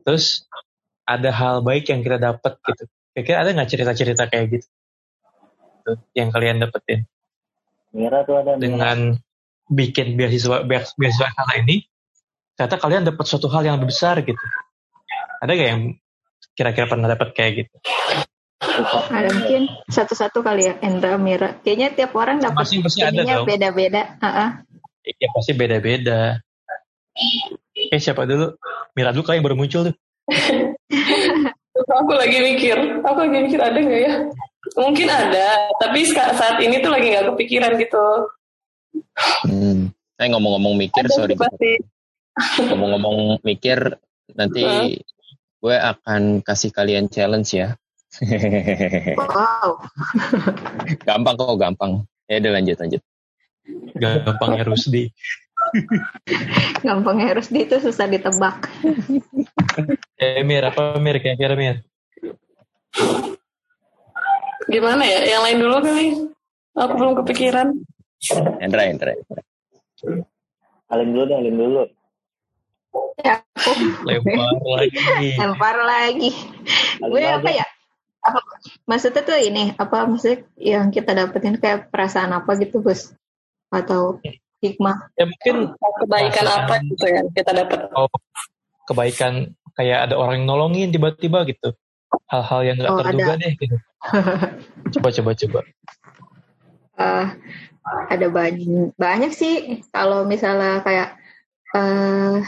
Terus 0.00 0.48
ada 1.04 1.30
hal 1.30 1.60
baik 1.60 1.92
yang 1.92 2.00
kita 2.00 2.16
dapat 2.16 2.56
gitu. 2.64 2.88
Kira-kira 3.12 3.38
ada 3.44 3.50
nggak 3.52 3.68
cerita-cerita 3.68 4.24
kayak 4.32 4.46
gitu? 4.58 4.68
yang 6.14 6.30
kalian 6.30 6.62
dapetin? 6.62 7.02
Mira 7.90 8.22
tuh 8.22 8.38
ada 8.38 8.54
dengan 8.54 9.18
bikin 9.70 10.18
beasiswa 10.18 10.66
beasiswa 10.66 11.26
kala 11.30 11.62
ini 11.62 11.86
ternyata 12.58 12.76
kalian 12.82 13.06
dapat 13.06 13.24
suatu 13.24 13.46
hal 13.54 13.62
yang 13.62 13.78
lebih 13.78 13.94
besar 13.94 14.18
gitu 14.20 14.44
ada 15.40 15.50
gak 15.54 15.68
yang 15.70 15.82
kira-kira 16.58 16.90
pernah 16.90 17.06
dapat 17.06 17.30
kayak 17.32 17.64
gitu 17.64 17.76
ada 19.10 19.28
mungkin 19.32 19.72
satu-satu 19.88 20.44
kali 20.44 20.68
ya 20.68 20.74
Endra 20.84 21.16
Mira 21.16 21.56
kayaknya 21.64 21.96
tiap 21.96 22.12
orang 22.12 22.44
dapat 22.44 22.68
ininya 22.76 23.42
beda-beda 23.48 24.20
Heeh. 24.20 24.50
ya 25.16 25.28
pasti 25.32 25.52
beda-beda 25.56 26.38
eh 27.88 28.00
siapa 28.00 28.28
dulu 28.28 28.52
Mira 28.92 29.16
dulu 29.16 29.24
kali 29.24 29.40
yang 29.40 29.46
baru 29.48 29.56
muncul 29.56 29.90
tuh 29.90 29.96
Aku 31.80 32.12
lagi 32.12 32.38
mikir, 32.44 32.76
aku 33.00 33.18
lagi 33.24 33.38
mikir 33.40 33.60
ada 33.62 33.78
nggak 33.78 34.00
ya? 34.04 34.14
Mungkin 34.76 35.08
ada, 35.08 35.48
tapi 35.80 36.04
saat 36.12 36.60
ini 36.60 36.84
tuh 36.84 36.92
lagi 36.92 37.14
nggak 37.14 37.32
kepikiran 37.34 37.72
gitu. 37.80 38.06
Hmm. 39.48 39.88
Eh 40.20 40.28
ngomong-ngomong 40.28 40.76
mikir, 40.76 41.08
Ada 41.08 41.16
sorry. 41.16 41.34
pasti. 41.34 41.80
Ngomong-ngomong 42.68 43.40
mikir, 43.40 43.96
nanti 44.36 44.62
Hah? 44.62 44.86
gue 45.60 45.76
akan 45.76 46.22
kasih 46.44 46.70
kalian 46.70 47.08
challenge 47.08 47.56
ya. 47.56 47.74
wow 49.20 49.78
gampang 51.08 51.34
kok, 51.38 51.56
gampang. 51.58 51.92
Ya 52.26 52.42
udah 52.42 52.52
lanjut, 52.58 52.76
lanjut. 52.78 53.02
gampangnya 54.00 54.66
Rusdi 54.66 55.14
gampangnya 56.86 57.36
harus 57.36 57.52
di 57.52 57.62
itu 57.62 57.78
susah 57.78 58.10
ditebak 58.10 58.66
eh 60.18 60.42
Mir 60.42 60.66
apa 60.66 60.98
Mir 60.98 61.22
kira-kira 61.22 61.54
Mir 61.54 61.86
Gimana 64.70 65.02
ya? 65.02 65.26
Yang 65.26 65.42
lain 65.42 65.58
dulu 65.58 65.76
kali. 65.82 66.06
Aku 66.78 66.92
belum 66.94 67.14
kepikiran. 67.22 67.74
Hendra, 68.62 68.86
Hendra. 68.86 69.18
Alim 70.94 71.10
dulu 71.10 71.24
deh, 71.26 71.36
alim 71.38 71.56
dulu. 71.58 71.82
ya 73.20 73.38
aku 73.54 73.70
lempar 74.02 74.56
lagi 74.64 74.98
lempar 75.38 75.76
lagi 75.84 76.30
gue 76.98 77.22
apa 77.22 77.50
ya 77.52 77.66
maksudnya 78.84 79.22
tuh 79.24 79.38
ini 79.40 79.72
apa 79.76 80.04
maksudnya 80.08 80.44
yang 80.56 80.88
kita 80.92 81.12
dapetin 81.16 81.56
kayak 81.56 81.88
perasaan 81.88 82.32
apa 82.36 82.56
gitu 82.60 82.80
Gus 82.84 83.12
atau 83.70 84.18
hikmah? 84.60 85.12
Ya 85.16 85.24
mungkin 85.24 85.72
Kebaikan 86.00 86.44
Perasaan. 86.44 86.64
apa 86.68 86.74
gitu 86.84 87.04
ya 87.08 87.20
kita 87.32 87.50
dapat. 87.56 87.78
oh, 87.96 88.10
kebaikan 88.88 89.54
kayak 89.78 90.10
ada 90.10 90.14
orang 90.18 90.42
yang 90.42 90.48
nolongin 90.50 90.90
tiba-tiba 90.92 91.46
gitu. 91.48 91.72
Hal-hal 92.26 92.60
yang 92.66 92.76
nggak 92.82 92.90
Oh, 92.90 92.98
terduga 93.00 93.34
deh 93.38 93.52
gitu. 93.56 93.76
Coba 94.98 95.08
coba 95.14 95.30
coba. 95.36 95.60
Eh, 97.00 97.26
ada 98.10 98.26
banyak 98.28 98.92
banyak 98.98 99.32
sih. 99.32 99.80
Kalau 99.94 100.24
misalnya 100.28 100.82
kayak 100.84 101.16
eh 101.76 102.40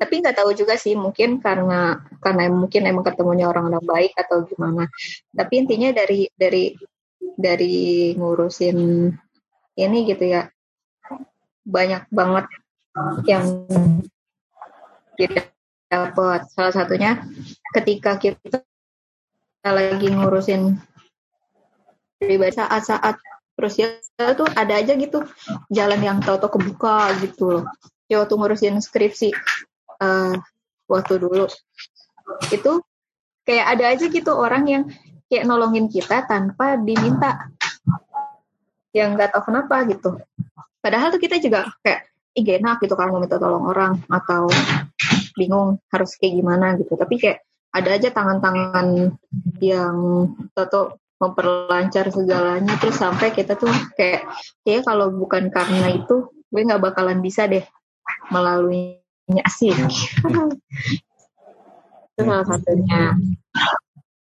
tapi 0.00 0.24
nggak 0.24 0.40
tahu 0.40 0.56
juga 0.56 0.80
sih 0.80 0.96
mungkin 0.96 1.44
karena 1.44 2.00
karena 2.24 2.48
mungkin 2.48 2.88
emang 2.88 3.04
ketemunya 3.04 3.52
orang-orang 3.52 3.84
baik 3.84 4.16
atau 4.16 4.48
gimana. 4.48 4.88
Tapi 5.28 5.52
intinya 5.60 5.92
dari 5.92 6.24
dari 6.32 6.72
dari 7.36 8.16
ngurusin 8.16 9.12
ini 9.76 9.98
gitu 10.08 10.24
ya 10.24 10.48
banyak 11.68 12.08
banget 12.08 12.48
yang 13.28 13.44
kita 15.20 15.52
dapat 15.92 16.48
salah 16.48 16.72
satunya 16.72 17.20
ketika 17.76 18.16
kita 18.16 18.64
lagi 19.60 20.08
ngurusin 20.08 20.80
pribadi 22.16 22.56
saat-saat 22.56 23.20
terus 23.52 23.76
ya 23.76 23.92
tuh 24.32 24.48
ada 24.56 24.80
aja 24.80 24.96
gitu 24.96 25.20
jalan 25.68 26.00
yang 26.00 26.18
tahu-tahu 26.24 26.56
kebuka 26.56 27.12
gitu 27.20 27.60
loh. 27.60 27.64
Ya 28.08 28.24
waktu 28.24 28.32
ngurusin 28.32 28.80
skripsi 28.80 29.36
eh, 30.00 30.34
waktu 30.88 31.14
dulu. 31.20 31.46
Itu 32.50 32.82
kayak 33.46 33.66
ada 33.76 33.84
aja 33.94 34.04
gitu 34.08 34.32
orang 34.34 34.64
yang 34.66 34.82
kayak 35.30 35.46
nolongin 35.46 35.86
kita 35.86 36.26
tanpa 36.26 36.80
diminta. 36.80 37.52
Yang 38.90 39.08
nggak 39.14 39.28
tahu 39.36 39.42
kenapa 39.52 39.86
gitu. 39.86 40.10
Padahal 40.80 41.12
tuh 41.14 41.20
kita 41.20 41.38
juga 41.38 41.68
kayak 41.84 42.08
ih 42.34 42.42
gak 42.46 42.58
enak 42.62 42.76
gitu 42.82 42.94
kalau 42.94 43.18
mau 43.18 43.22
minta 43.22 43.42
tolong 43.42 43.66
orang 43.66 43.98
atau 44.06 44.46
bingung 45.36 45.78
harus 45.92 46.16
kayak 46.16 46.40
gimana 46.40 46.74
gitu. 46.78 46.96
Tapi 46.96 47.14
kayak 47.20 47.38
ada 47.70 47.90
aja 47.94 48.08
tangan-tangan 48.10 49.14
yang 49.62 49.96
tahu 50.54 50.98
memperlancar 51.20 52.08
segalanya 52.08 52.80
terus 52.80 52.96
sampai 52.96 53.28
kita 53.30 53.52
tuh 53.54 53.68
kayak 53.92 54.24
kayak 54.64 54.82
kalau 54.88 55.12
bukan 55.12 55.52
karena 55.52 55.92
itu 55.92 56.32
gue 56.48 56.62
nggak 56.64 56.80
bakalan 56.80 57.20
bisa 57.20 57.44
deh 57.44 57.62
melaluinya 59.30 59.44
asik 59.46 59.78
itu 62.20 62.28
salah 62.28 62.44
satunya. 62.44 63.02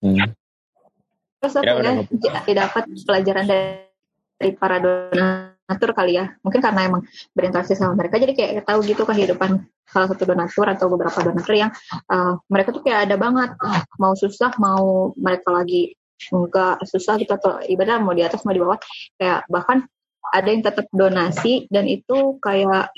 Hmm. 0.01 0.33
terus 1.43 1.55
apa 1.59 1.75
ya? 1.83 1.91
didapat 2.47 2.83
pelajaran 3.03 3.45
dari, 3.45 3.85
dari 4.39 4.51
para 4.55 4.79
donatur 4.79 5.91
kali 5.91 6.17
ya. 6.17 6.31
Mungkin 6.41 6.63
karena 6.63 6.87
emang 6.87 7.03
berinteraksi 7.35 7.75
sama 7.75 7.93
mereka. 7.99 8.17
Jadi 8.17 8.33
kayak 8.33 8.65
tahu 8.65 8.81
gitu 8.87 9.03
kehidupan 9.03 9.61
salah 9.85 10.07
satu 10.09 10.23
donatur 10.23 10.65
atau 10.71 10.87
beberapa 10.89 11.19
donatur 11.19 11.53
yang 11.53 11.71
uh, 12.09 12.39
mereka 12.47 12.71
tuh 12.71 12.81
kayak 12.81 13.11
ada 13.11 13.15
banget. 13.19 13.53
Mau 13.99 14.15
susah 14.15 14.55
mau 14.57 15.11
mereka 15.19 15.51
lagi 15.51 15.93
enggak 16.31 16.79
susah 16.87 17.19
gitu 17.19 17.35
atau 17.35 17.59
ibadah 17.67 17.99
mau 17.99 18.15
di 18.15 18.23
atas 18.23 18.47
mau 18.47 18.55
di 18.55 18.63
bawah. 18.63 18.79
Kayak 19.19 19.43
bahkan 19.51 19.83
ada 20.31 20.47
yang 20.47 20.63
tetap 20.63 20.87
donasi 20.95 21.67
dan 21.67 21.85
itu 21.85 22.39
kayak 22.39 22.89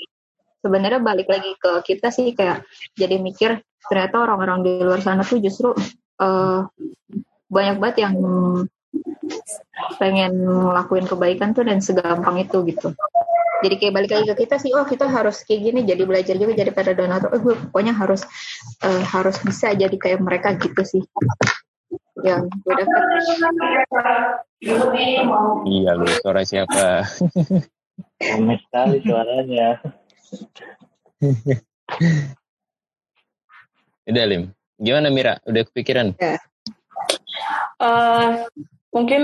sebenarnya 0.60 1.00
balik 1.02 1.28
lagi 1.28 1.52
ke 1.58 1.72
kita 1.84 2.08
sih 2.10 2.32
kayak 2.32 2.64
jadi 2.96 3.16
mikir 3.20 3.60
ternyata 3.86 4.24
orang-orang 4.24 4.66
di 4.66 4.72
luar 4.82 5.00
sana 5.04 5.22
tuh 5.22 5.38
justru 5.38 5.72
eh, 6.20 6.60
banyak 7.46 7.76
banget 7.78 7.96
yang 8.08 8.14
pengen 9.98 10.32
ngelakuin 10.42 11.06
kebaikan 11.06 11.54
tuh 11.54 11.66
dan 11.66 11.78
segampang 11.82 12.42
itu 12.42 12.62
gitu. 12.66 12.94
Jadi 13.64 13.74
kayak 13.80 13.94
balik 13.96 14.10
lagi 14.12 14.26
ke 14.28 14.36
kita 14.44 14.56
sih, 14.60 14.70
oh 14.76 14.84
kita 14.84 15.08
harus 15.08 15.40
kayak 15.48 15.60
gini, 15.64 15.80
jadi 15.88 16.02
belajar 16.04 16.36
juga 16.36 16.52
jadi 16.52 16.70
pada 16.76 16.92
donatur. 16.92 17.32
Oh 17.32 17.40
gue 17.40 17.54
pokoknya 17.56 17.96
harus 17.96 18.22
eh, 18.84 19.02
harus 19.02 19.36
bisa 19.40 19.72
jadi 19.72 19.96
kayak 19.96 20.20
mereka 20.20 20.54
gitu 20.60 20.82
sih. 20.84 21.02
Yang 22.20 22.52
gue 22.52 22.74
dapat. 22.76 23.00
Iya 25.64 25.90
lu, 25.96 26.06
suara 26.20 26.42
siapa? 26.44 27.08
Rame 28.20 28.54
sekali 28.60 28.98
suaranya. 29.04 29.80
Udah 34.06 34.24
Lim. 34.28 34.52
Gimana 34.76 35.08
Mira? 35.08 35.40
Udah 35.48 35.62
kepikiran? 35.66 36.14
Eh, 37.76 38.28
mungkin 38.92 39.22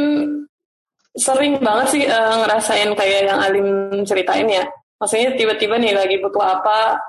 sering 1.13 1.61
banget 1.61 1.87
sih 1.93 2.03
eh, 2.09 2.35
ngerasain 2.41 2.91
kayak 2.97 3.21
yang 3.29 3.41
Alim 3.41 3.69
ceritain 4.09 4.49
ya. 4.49 4.65
Maksudnya 5.01 5.35
tiba-tiba 5.37 5.77
nih 5.77 5.93
lagi 5.99 6.17
butuh 6.23 6.41
apa, 6.41 7.01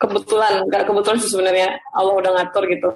kebetulan, 0.00 0.64
nggak 0.66 0.88
kebetulan 0.88 1.18
sih 1.20 1.30
sebenarnya 1.30 1.78
Allah 1.94 2.14
udah 2.18 2.30
ngatur 2.40 2.66
gitu. 2.66 2.90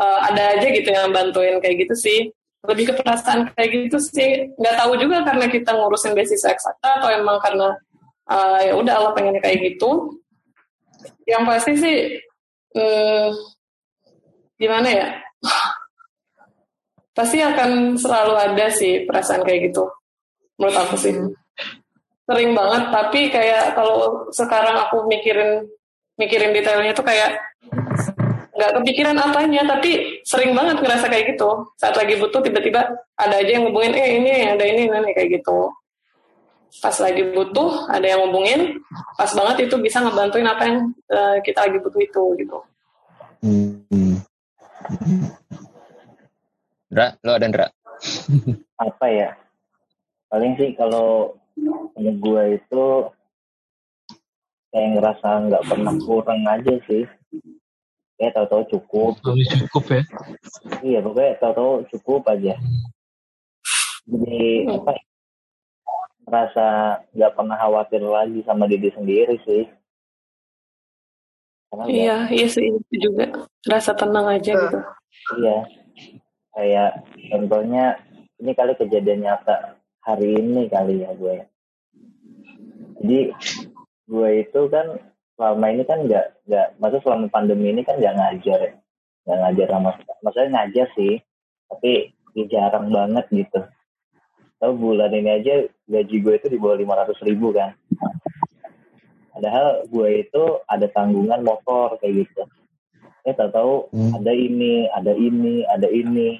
Eh, 0.00 0.18
ada 0.30 0.42
aja 0.56 0.66
gitu 0.72 0.88
yang 0.88 1.12
bantuin 1.12 1.60
kayak 1.60 1.86
gitu 1.86 1.94
sih. 1.96 2.18
Lebih 2.60 2.92
ke 2.92 2.94
perasaan 3.00 3.52
kayak 3.56 3.88
gitu 3.88 3.98
sih. 4.00 4.52
Nggak 4.60 4.74
tahu 4.84 4.92
juga 5.00 5.24
karena 5.24 5.48
kita 5.48 5.72
ngurusin 5.76 6.12
beasiswa 6.12 6.52
eksakta 6.52 7.00
atau 7.00 7.08
emang 7.12 7.40
karena 7.40 7.76
eh, 8.28 8.72
ya 8.72 8.74
udah 8.76 8.94
Allah 9.00 9.12
pengennya 9.16 9.40
kayak 9.44 9.58
gitu. 9.64 10.19
Yang 11.28 11.42
pasti 11.46 11.72
sih 11.78 11.96
hmm, 12.76 13.28
gimana 14.60 14.88
ya? 14.88 15.06
pasti 17.16 17.42
akan 17.42 18.00
selalu 18.00 18.34
ada 18.38 18.66
sih 18.72 19.04
perasaan 19.04 19.44
kayak 19.44 19.70
gitu 19.72 19.84
menurut 20.56 20.76
aku 20.76 20.96
sih. 20.96 21.14
Sering 22.24 22.54
banget 22.54 22.82
tapi 22.94 23.20
kayak 23.32 23.74
kalau 23.74 24.28
sekarang 24.30 24.76
aku 24.88 25.04
mikirin 25.10 25.66
mikirin 26.20 26.52
detailnya 26.54 26.92
tuh 26.92 27.04
kayak 27.04 27.40
nggak 28.54 28.76
kepikiran 28.76 29.16
apanya 29.16 29.64
tapi 29.64 30.20
sering 30.22 30.52
banget 30.52 30.78
ngerasa 30.78 31.08
kayak 31.08 31.34
gitu. 31.34 31.64
Saat 31.80 31.96
lagi 31.96 32.20
butuh 32.20 32.44
tiba-tiba 32.44 32.86
ada 33.16 33.34
aja 33.40 33.50
yang 33.50 33.66
ngubungin 33.66 33.96
eh 33.96 34.20
ini 34.20 34.30
ada 34.46 34.64
ini 34.64 34.86
ini 34.86 35.12
kayak 35.16 35.40
gitu 35.40 35.72
pas 36.78 36.94
lagi 37.02 37.22
butuh 37.34 37.90
ada 37.90 38.06
yang 38.06 38.22
ngubungin 38.22 38.78
pas 39.18 39.30
banget 39.34 39.66
itu 39.66 39.74
bisa 39.82 39.98
ngebantuin 39.98 40.46
apa 40.46 40.62
yang 40.70 40.78
eh, 41.10 41.36
kita 41.42 41.66
lagi 41.66 41.78
butuh 41.82 42.00
itu 42.00 42.24
gitu 42.38 42.58
Hmm. 43.40 44.20
Ndra, 46.92 47.16
lo 47.24 47.32
ada 47.40 47.46
Ndra? 47.48 47.66
Apa 48.76 49.06
ya? 49.08 49.32
Paling 50.28 50.60
sih 50.60 50.76
kalau 50.76 51.40
menurut 51.96 52.18
gue 52.20 52.42
itu 52.60 52.84
kayak 54.68 54.88
ngerasa 54.92 55.28
nggak 55.48 55.64
pernah 55.72 55.94
kurang 56.04 56.42
aja 56.44 56.74
sih. 56.84 57.08
Kayak 58.20 58.36
tahu-tahu 58.36 58.62
cukup. 58.76 59.12
Belum 59.24 59.40
cukup 59.64 59.84
ya 59.88 60.02
Iya 60.84 60.98
pokoknya 61.00 61.32
tahu-tahu 61.40 61.72
cukup 61.96 62.22
aja. 62.28 62.54
Jadi 64.04 64.68
Hmm. 64.68 64.84
apa? 64.84 64.92
Ya, 66.30 66.32
Merasa 66.32 66.66
nggak 67.10 67.32
pernah 67.34 67.56
khawatir 67.58 68.02
lagi 68.06 68.40
sama 68.46 68.70
diri 68.70 68.88
sendiri 68.94 69.34
sih. 69.42 69.66
Karena 71.70 71.82
udah- 71.86 71.94
iya 71.94 72.16
iya 72.30 72.46
sih 72.46 72.66
itu 72.66 73.10
juga 73.10 73.46
rasa 73.66 73.94
tenang 73.94 74.26
aja 74.26 74.54
gitu 74.54 74.78
Iya. 75.38 75.58
Kayak 76.50 76.90
contohnya 77.30 77.84
ini 78.38 78.50
kali 78.54 78.74
kejadian 78.74 79.22
nyata 79.22 79.78
hari 80.02 80.34
ini 80.38 80.66
kali 80.66 81.02
ya 81.06 81.10
gue. 81.14 81.46
Jadi 83.00 83.20
gue 84.10 84.30
itu 84.42 84.60
kan 84.66 84.98
selama 85.38 85.66
ini 85.70 85.82
kan 85.86 86.02
nggak 86.04 86.26
nggak 86.46 86.66
maksud 86.82 87.00
selama 87.06 87.26
pandemi 87.30 87.70
ini 87.70 87.82
kan 87.86 87.98
nggak 88.02 88.16
ngajar 88.18 88.58
ya. 88.58 88.72
Nggak 89.26 89.38
ngajar 89.46 89.66
sama 89.70 89.90
maksudnya 90.22 90.48
ngajar 90.58 90.86
sih 90.98 91.14
tapi 91.70 92.10
ya 92.34 92.44
jarang 92.50 92.90
banget 92.90 93.26
gitu. 93.30 93.60
Tahu 94.58 94.72
bulan 94.74 95.14
ini 95.14 95.30
aja 95.30 95.54
gaji 95.90 96.16
gue 96.22 96.34
itu 96.38 96.46
di 96.46 96.58
bawah 96.62 96.78
lima 96.78 96.94
ratus 97.02 97.18
ribu 97.26 97.50
kan. 97.50 97.74
Padahal 99.34 99.84
gue 99.90 100.08
itu 100.22 100.44
ada 100.70 100.86
tanggungan 100.94 101.42
motor 101.42 101.98
kayak 101.98 102.26
gitu. 102.26 102.42
Eh 103.26 103.34
tahu-tahu 103.34 103.90
Hmm. 103.90 104.22
ada 104.22 104.32
ini, 104.32 104.86
ada 104.88 105.12
ini, 105.12 105.66
ada 105.66 105.88
ini. 105.90 106.38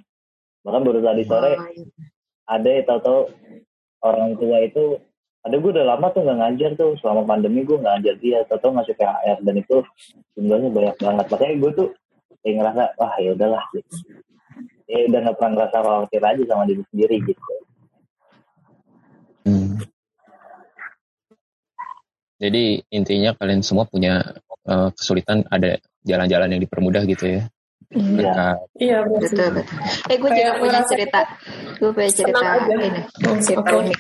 Bahkan 0.63 0.83
baru 0.87 1.01
tadi 1.03 1.23
sore 1.27 1.53
Oh, 1.59 1.67
ada 2.51 2.69
ya 2.69 2.83
tahu-tahu 2.87 3.21
orang 4.07 4.39
tua 4.39 4.59
itu 4.65 4.99
ada 5.41 5.57
gue 5.57 5.71
udah 5.73 5.87
lama 5.97 6.13
tuh 6.13 6.21
nggak 6.21 6.39
ngajar 6.41 6.71
tuh 6.77 6.93
selama 7.01 7.25
pandemi 7.25 7.65
gue 7.65 7.81
nggak 7.81 7.95
ngajar 8.01 8.15
dia 8.21 8.39
tahu-tahu 8.45 8.77
ngasih 8.77 8.97
THR 8.97 9.39
dan 9.41 9.55
itu 9.57 9.77
jumlahnya 10.37 10.69
banyak 10.69 10.97
banget 11.01 11.27
makanya 11.33 11.55
gue 11.57 11.71
tuh 11.73 11.89
kayak 12.45 12.55
ngerasa 12.61 12.83
wah 13.01 13.15
ya 13.17 13.31
udahlah 13.33 13.65
gitu 13.73 13.93
ya 14.85 14.99
udah 15.09 15.19
nggak 15.25 15.37
pernah 15.41 15.51
ngerasa 15.57 15.77
khawatir 15.81 16.23
aja 16.27 16.43
sama 16.45 16.63
diri 16.69 16.83
sendiri 16.93 17.17
gitu 17.25 17.53
Jadi 22.41 22.65
intinya 22.89 23.37
kalian 23.37 23.61
semua 23.61 23.85
punya 23.85 24.25
eh, 24.65 24.89
kesulitan 24.97 25.45
ada 25.47 25.77
jalan-jalan 26.03 26.49
yang 26.51 26.63
dipermudah 26.65 27.05
gitu 27.05 27.37
ya. 27.37 27.43
Iya. 27.91 28.15
Berkat 28.17 28.59
iya. 28.79 28.99
Betul 29.03 29.49
betul. 29.53 29.77
Eh 30.07 30.17
gue 30.17 30.31
juga 30.31 30.53
punya 30.57 30.81
cerita. 30.87 31.21
Gue 31.77 31.91
punya 31.91 32.11
cerita 32.11 32.39
ini. 32.79 33.01
Hmm, 33.21 33.41
Cerita 33.43 33.61
oke. 33.67 33.83
unik. 33.83 33.99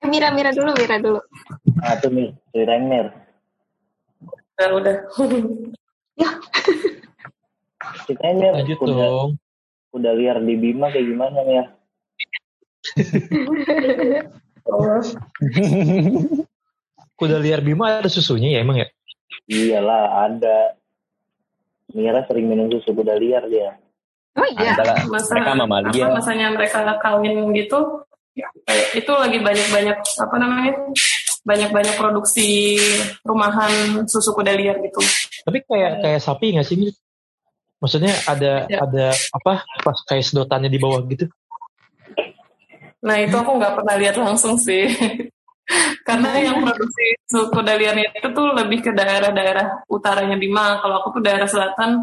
Eh, 0.00 0.08
Mira 0.08 0.28
Mira 0.30 0.50
dulu 0.50 0.70
Mira 0.72 0.96
dulu. 0.96 1.20
nah 1.76 1.96
tuh 1.96 2.10
nih 2.10 2.28
cerita 2.50 2.76
Mir 2.78 3.06
nah 4.54 4.68
udah 4.70 4.96
cerita 8.04 8.28
Mir 8.30 8.52
Lanjut 8.52 8.78
udah 8.78 8.96
dong. 9.08 9.30
udah 9.90 10.12
liar 10.12 10.36
di 10.40 10.54
Bima 10.54 10.88
kayak 10.88 11.06
gimana 11.06 11.38
Mir 11.42 11.66
Kuda 17.20 17.36
liar 17.36 17.60
Bima 17.60 18.00
ada 18.00 18.08
susunya 18.08 18.56
ya 18.56 18.60
emang 18.60 18.80
ya? 18.80 18.88
iyalah 19.46 20.02
ada 20.24 20.74
Mira 21.90 22.22
sering 22.24 22.46
minum 22.46 22.70
susu 22.70 22.90
kuda 22.90 23.14
liar 23.14 23.44
dia 23.44 23.76
Oh 24.32 24.46
iya. 24.48 24.72
adalah 24.72 24.96
masa 25.04 25.34
mereka 25.34 25.52
mamalia. 25.54 26.02
apa 26.06 26.14
masanya 26.16 26.46
mereka 26.48 26.78
kawin 26.96 27.50
gitu 27.52 27.78
kayak 28.64 28.86
itu 28.94 29.10
lagi 29.10 29.38
banyak-banyak 29.38 29.96
apa 29.98 30.36
namanya 30.38 30.72
banyak-banyak 31.42 31.94
produksi 31.94 32.78
rumahan 33.20 33.70
susu 34.06 34.30
kuda 34.32 34.54
liar 34.54 34.78
gitu 34.78 35.02
Tapi 35.42 35.58
kayak 35.62 35.92
kayak 36.00 36.20
sapi 36.20 36.54
nggak 36.54 36.64
sih? 36.64 36.88
Maksudnya 37.80 38.12
ada 38.24 38.64
Ya. 38.64 38.78
ada 38.80 39.06
apa 39.34 39.52
pas 39.80 39.98
kayak 40.06 40.22
sedotannya 40.22 40.68
di 40.68 40.78
bawah 40.78 41.02
gitu? 41.04 41.26
nah 43.00 43.16
itu 43.16 43.32
aku 43.32 43.56
nggak 43.56 43.74
pernah 43.74 43.96
lihat 43.96 44.14
langsung 44.14 44.54
sih 44.54 44.84
karena 46.02 46.28
yang 46.36 46.58
produksi 46.60 47.06
susu 47.24 47.46
kuda 47.48 47.74
liarnya 47.74 48.10
itu 48.12 48.28
tuh 48.30 48.46
lebih 48.52 48.82
ke 48.82 48.90
daerah-daerah 48.90 49.86
utaranya 49.86 50.34
Bima 50.34 50.78
kalau 50.78 51.00
aku 51.00 51.16
tuh 51.16 51.22
daerah 51.22 51.46
selatan 51.46 52.02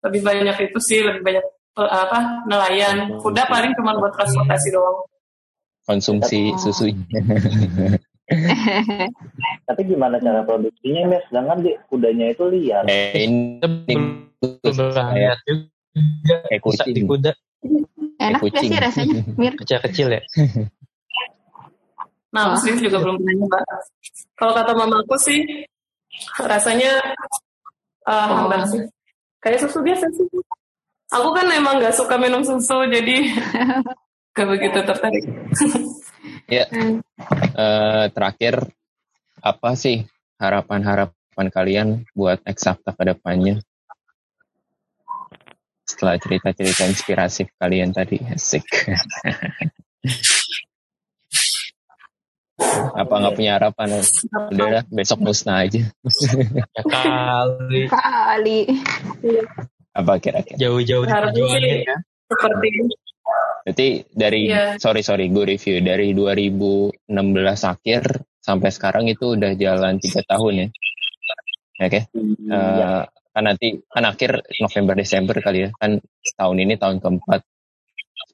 lebih 0.00 0.20
banyak 0.20 0.56
itu 0.62 0.78
sih 0.78 1.00
lebih 1.00 1.22
banyak 1.22 1.44
eh, 1.74 1.90
apa 1.90 2.18
nelayan 2.44 3.16
kuda 3.18 3.46
paling 3.46 3.72
cuma 3.74 3.96
buat 3.96 4.12
transportasi 4.12 4.68
doang 4.70 4.98
konsumsi 5.82 6.52
Oh. 6.52 6.60
susunya. 6.60 7.00
tapi 9.64 9.80
gimana 9.84 10.20
cara 10.20 10.44
produksinya 10.44 11.08
Mir 11.08 11.22
sedangkan 11.26 11.64
di 11.64 11.72
kudanya 11.88 12.26
itu 12.28 12.44
liar 12.44 12.84
Eh, 12.84 13.24
ini 13.24 13.56
lihat 15.16 15.38
juga. 15.42 15.64
kayak 16.44 16.60
Bisa 16.60 16.84
kucing. 16.84 16.92
di 16.92 17.02
kuda 17.02 17.32
Enak 18.18 18.40
gak 18.42 18.60
sih 18.60 18.76
rasanya 18.76 19.20
Mir? 19.32 19.54
kecil-kecil 19.56 20.08
ya. 20.10 20.20
Nah, 22.28 22.52
aku 22.52 22.54
Oh. 22.54 22.60
sendiri 22.60 22.92
juga 22.92 22.98
belum 23.00 23.16
pernah 23.20 23.34
nyoba. 23.40 23.60
Kalau 24.36 24.52
kata 24.52 24.72
mamaku 24.76 25.16
sih, 25.16 25.40
rasanya 26.38 26.92
uh, 28.04 28.12
Oh. 28.12 28.44
hambar 28.44 28.68
sih. 28.68 28.84
Kayak 29.40 29.64
susu 29.64 29.80
biasa 29.80 30.06
sih. 30.12 30.26
Aku 31.08 31.32
kan 31.32 31.48
emang 31.48 31.80
nggak 31.80 31.96
suka 31.96 32.20
minum 32.20 32.44
susu, 32.44 32.84
jadi 32.92 33.16
gak 34.36 34.48
begitu 34.48 34.78
tertarik. 34.84 35.24
Ya, 36.48 36.64
eh, 36.64 38.04
terakhir 38.08 38.72
apa 39.44 39.76
sih 39.76 40.08
harapan-harapan 40.40 41.46
kalian 41.52 41.88
buat 42.16 42.40
eksakta 42.40 42.96
ke 42.96 43.04
depannya? 43.04 43.60
Setelah 45.84 46.16
cerita-cerita 46.16 46.88
inspirasi 46.88 47.52
kalian 47.60 47.92
tadi, 47.92 48.24
asik. 48.32 48.64
apa 52.94 53.14
nggak 53.14 53.34
punya 53.38 53.52
harapan? 53.58 54.02
Udah 54.50 54.66
dah, 54.80 54.84
besok 54.90 55.22
musnah 55.22 55.62
aja. 55.62 55.86
Ya 56.74 56.82
kali 56.84 57.86
Kali. 57.86 58.58
Apa 59.94 60.12
kira-kira? 60.18 60.58
jauh-jauh 60.58 61.06
perjuangan 61.06 61.62
ya. 61.62 61.96
seperti 62.28 62.68
Berarti 63.66 63.88
dari 64.08 64.48
Iya. 64.48 64.80
sorry 64.80 65.04
sorry 65.04 65.28
gue 65.28 65.44
review 65.44 65.84
dari 65.84 66.16
2016 66.16 67.04
akhir 67.68 68.02
sampai 68.40 68.70
sekarang 68.72 69.04
itu 69.12 69.36
udah 69.36 69.52
jalan 69.58 70.00
tiga 70.00 70.24
tahun 70.24 70.54
ya. 70.64 70.68
Oke. 71.84 72.00
Iya. 72.14 72.56
Eh, 72.56 73.02
kan 73.38 73.44
nanti 73.44 73.68
kan 73.86 74.02
akhir 74.08 74.42
November 74.58 74.94
Desember 74.98 75.36
kali 75.38 75.68
ya 75.68 75.70
kan 75.78 76.02
tahun 76.34 76.56
ini 76.66 76.74
tahun 76.74 76.98
keempat 76.98 77.40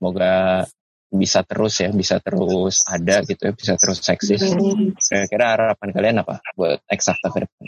semoga 0.01 0.65
bisa 1.15 1.47
terus 1.47 1.79
ya 1.79 1.95
bisa 1.95 2.19
terus 2.19 2.83
ada 2.91 3.23
gitu 3.23 3.43
ya 3.49 3.53
bisa 3.55 3.79
terus 3.79 4.03
eksis. 4.03 4.43
Kira-kira 4.99 5.47
harapan 5.55 5.89
kalian 5.95 6.17
apa 6.27 6.43
buat 6.59 6.83
eksakta 6.91 7.31
ke 7.31 7.47
depan? 7.47 7.67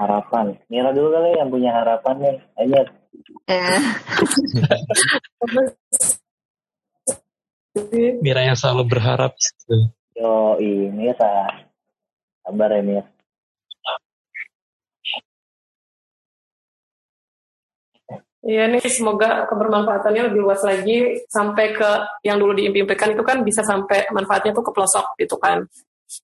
Harapan. 0.00 0.46
Mira 0.72 0.94
dulu 0.96 1.12
kali 1.12 1.36
yang 1.36 1.50
punya 1.52 1.70
harapan 1.76 2.14
nih. 2.22 2.36
Ayo. 2.56 2.82
Eh, 3.50 3.82
Mira 8.24 8.40
yang 8.48 8.56
selalu 8.56 8.88
berharap. 8.88 9.36
Gitu. 9.36 9.92
yo 10.16 10.56
Mira. 10.94 11.68
Sabar 12.40 12.72
ya 12.72 12.82
Mir 12.82 13.04
Iya 18.40 18.72
nih 18.72 18.80
semoga 18.88 19.44
kebermanfaatannya 19.52 20.32
lebih 20.32 20.40
luas 20.48 20.64
lagi 20.64 21.20
sampai 21.28 21.76
ke 21.76 21.90
yang 22.24 22.40
dulu 22.40 22.56
diimpikan 22.56 23.12
itu 23.12 23.20
kan 23.20 23.44
bisa 23.44 23.60
sampai 23.60 24.08
manfaatnya 24.16 24.56
tuh 24.56 24.64
ke 24.64 24.72
pelosok 24.72 25.12
gitu 25.20 25.36
kan. 25.36 25.60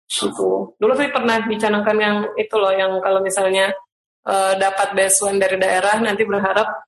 Gitu. 0.08 0.72
Dulu 0.80 0.92
sih 0.96 1.12
pernah 1.12 1.44
dicanangkan 1.44 1.96
yang 2.00 2.16
itu 2.40 2.56
loh 2.56 2.72
yang 2.72 2.96
kalau 3.04 3.20
misalnya 3.20 3.68
eh, 4.24 4.52
dapat 4.56 4.96
beasiswa 4.96 5.28
dari 5.36 5.60
daerah 5.60 6.00
nanti 6.00 6.24
berharap 6.24 6.86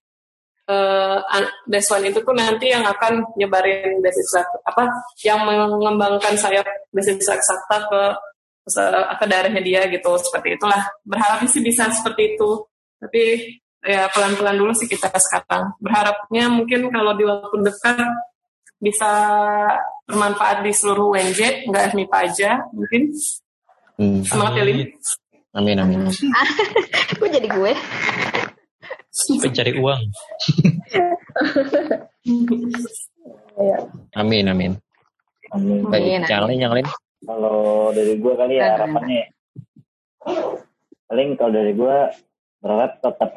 beasiswa 1.65 1.97
itu 2.05 2.21
tuh 2.21 2.37
nanti 2.37 2.69
yang 2.69 2.85
akan 2.85 3.25
nyebarin 3.41 4.05
beasiswa 4.05 4.45
apa 4.69 4.85
yang 5.25 5.41
mengembangkan 5.49 6.37
sayap 6.37 6.69
beasiswa 6.93 7.41
eksakta 7.41 7.89
ke 7.89 8.03
ke 9.17 9.25
daerahnya 9.25 9.65
dia 9.65 9.89
gitu 9.89 10.13
seperti 10.21 10.61
itulah 10.61 10.85
berharapnya 11.09 11.49
sih 11.49 11.65
bisa 11.65 11.89
seperti 11.89 12.37
itu 12.37 12.69
tapi 13.01 13.25
ya 13.85 14.09
pelan-pelan 14.11 14.59
dulu 14.59 14.73
sih 14.75 14.89
kita 14.91 15.11
sekarang. 15.19 15.75
Berharapnya 15.79 16.51
mungkin 16.51 16.91
kalau 16.91 17.15
di 17.15 17.25
waktu 17.27 17.57
dekat 17.63 18.09
bisa 18.79 19.11
bermanfaat 20.07 20.63
di 20.63 20.71
seluruh 20.71 21.11
UNJ, 21.15 21.67
nggak 21.67 21.95
MIPA 21.95 22.19
aja 22.31 22.51
mungkin. 22.71 23.11
Hmm, 23.99 24.23
Semangat 24.23 24.63
ya, 24.63 24.65
Lim. 24.67 24.79
amin 25.59 25.75
amin 25.83 25.99
Kok 27.19 27.29
jadi 27.35 27.49
gue? 27.51 27.73
Pencari 29.43 29.75
uang. 29.75 29.99
amin 34.21 34.45
amin 34.47 34.73
amin 35.51 35.81
Baik, 35.89 36.05
Amin, 36.05 36.23
yang 36.29 36.45
lain 36.47 36.61
yang 36.61 36.73
lain 36.77 36.87
kalau 37.27 37.91
dari 37.91 38.15
gue 38.21 38.35
kali 38.37 38.55
ya 38.61 38.77
harapannya 38.79 39.25
paling 41.09 41.29
kalau 41.41 41.53
dari 41.57 41.73
gue 41.75 41.97
berharap 42.59 42.99
tetap 42.99 43.31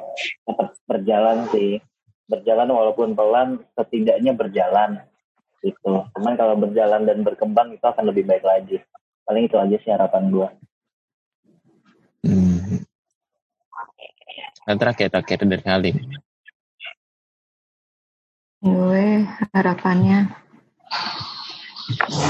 tetap 0.45 0.67
berjalan 0.89 1.37
sih 1.53 1.77
berjalan 2.25 2.69
walaupun 2.71 3.13
pelan 3.13 3.61
setidaknya 3.75 4.33
berjalan 4.33 5.03
gitu 5.61 6.07
cuman 6.17 6.33
kalau 6.39 6.55
berjalan 6.57 7.05
dan 7.05 7.21
berkembang 7.21 7.75
itu 7.75 7.85
akan 7.85 8.09
lebih 8.09 8.25
baik 8.25 8.41
lagi 8.41 8.81
paling 9.27 9.45
itu 9.45 9.57
aja 9.59 9.77
sih 9.81 9.91
harapan 9.93 10.31
gue 10.33 10.49
Hmm. 12.21 12.85
Yang 14.69 14.77
terakhir, 14.77 15.07
terakhir 15.09 15.37
dari 15.41 15.65
Halim. 15.65 15.97
Gue 18.61 19.25
harapannya 19.57 20.29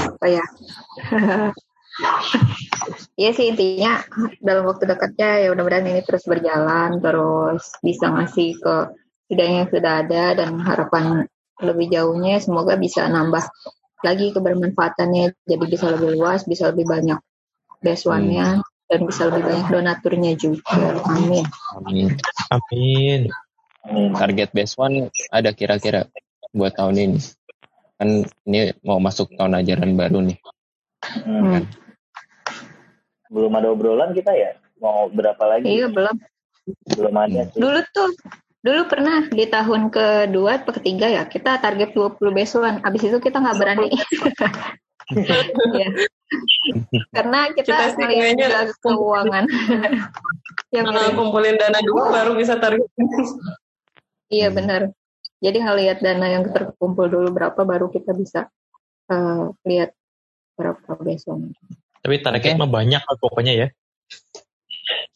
apa 0.08 0.26
ya? 0.32 0.44
Iya 3.16 3.30
sih 3.36 3.52
intinya 3.52 4.02
dalam 4.42 4.66
waktu 4.66 4.88
dekatnya 4.88 5.46
ya 5.46 5.48
mudah-mudahan 5.52 5.86
ini 5.86 6.00
terus 6.02 6.24
berjalan 6.26 6.98
terus 6.98 7.74
bisa 7.80 8.10
ngasih 8.10 8.58
ke 8.58 8.74
setidaknya 9.26 9.56
yang 9.64 9.70
sudah 9.72 9.92
ada 10.04 10.24
dan 10.36 10.50
harapan 10.60 11.04
lebih 11.62 11.86
jauhnya 11.88 12.36
semoga 12.42 12.74
bisa 12.76 13.06
nambah 13.08 13.48
lagi 14.02 14.34
kebermanfaatannya 14.34 15.32
jadi 15.46 15.64
bisa 15.70 15.86
lebih 15.94 16.18
luas 16.18 16.42
bisa 16.44 16.68
lebih 16.74 16.90
banyak 16.90 17.16
besuannya 17.80 18.60
dan 18.90 19.00
bisa 19.08 19.30
lebih 19.30 19.42
banyak 19.46 19.66
donaturnya 19.70 20.32
juga 20.36 21.00
amin 21.06 21.46
Amin. 21.80 22.12
Amin. 22.52 23.20
Target 24.14 24.50
best 24.54 24.78
one 24.78 25.10
ada 25.32 25.50
kira-kira 25.56 26.06
buat 26.52 26.76
tahun 26.76 26.96
ini. 27.00 27.18
Kan 27.96 28.28
ini 28.46 28.76
mau 28.84 29.00
masuk 29.00 29.32
tahun 29.34 29.58
ajaran 29.62 29.96
baru 29.96 30.18
nih. 30.22 30.38
Hmm. 31.24 31.58
Hmm. 31.58 31.62
Belum 33.32 33.52
ada 33.56 33.72
obrolan 33.72 34.12
kita 34.12 34.30
ya? 34.36 34.52
Mau 34.76 35.08
berapa 35.08 35.40
lagi? 35.48 35.64
iya 35.64 35.88
belum 35.88 36.16
Belum 36.94 37.14
ada 37.16 37.48
sih. 37.50 37.58
dulu 37.58 37.80
tuh 37.90 38.10
dulu 38.62 38.86
pernah 38.86 39.26
di 39.26 39.42
tahun 39.50 39.90
kedua 39.90 40.62
atau 40.62 40.70
ketiga 40.78 41.10
ya 41.10 41.26
kita 41.26 41.58
target 41.58 41.90
20 41.90 42.22
besuan 42.30 42.78
abis 42.86 43.10
itu 43.10 43.18
kita 43.18 43.42
nggak 43.42 43.58
berani 43.58 43.90
Iya. 45.12 45.88
karena 47.12 47.50
kita, 47.52 47.92
juga 47.98 48.70
keuangan 48.80 49.44
yang 50.74 50.86
Nah, 50.88 51.12
kumpulin 51.12 51.58
dana 51.60 51.82
dulu 51.84 52.08
baru 52.08 52.32
bisa 52.32 52.56
tarik. 52.56 52.80
Iya 54.32 54.48
benar. 54.48 54.88
Jadi 55.42 55.58
ngelihat 55.60 56.00
dana 56.00 56.26
yang 56.32 56.48
terkumpul 56.48 57.10
dulu 57.12 57.28
berapa 57.34 57.60
baru 57.60 57.92
kita 57.92 58.16
bisa 58.16 58.48
eh, 59.12 59.44
lihat 59.68 59.92
berapa 60.56 60.96
besok. 61.02 61.52
Tapi 62.02 62.18
target 62.18 62.58
Oke. 62.58 62.60
mah 62.60 62.70
banyak 62.70 63.02
lah 63.02 63.16
pokoknya 63.16 63.52
ya. 63.54 63.68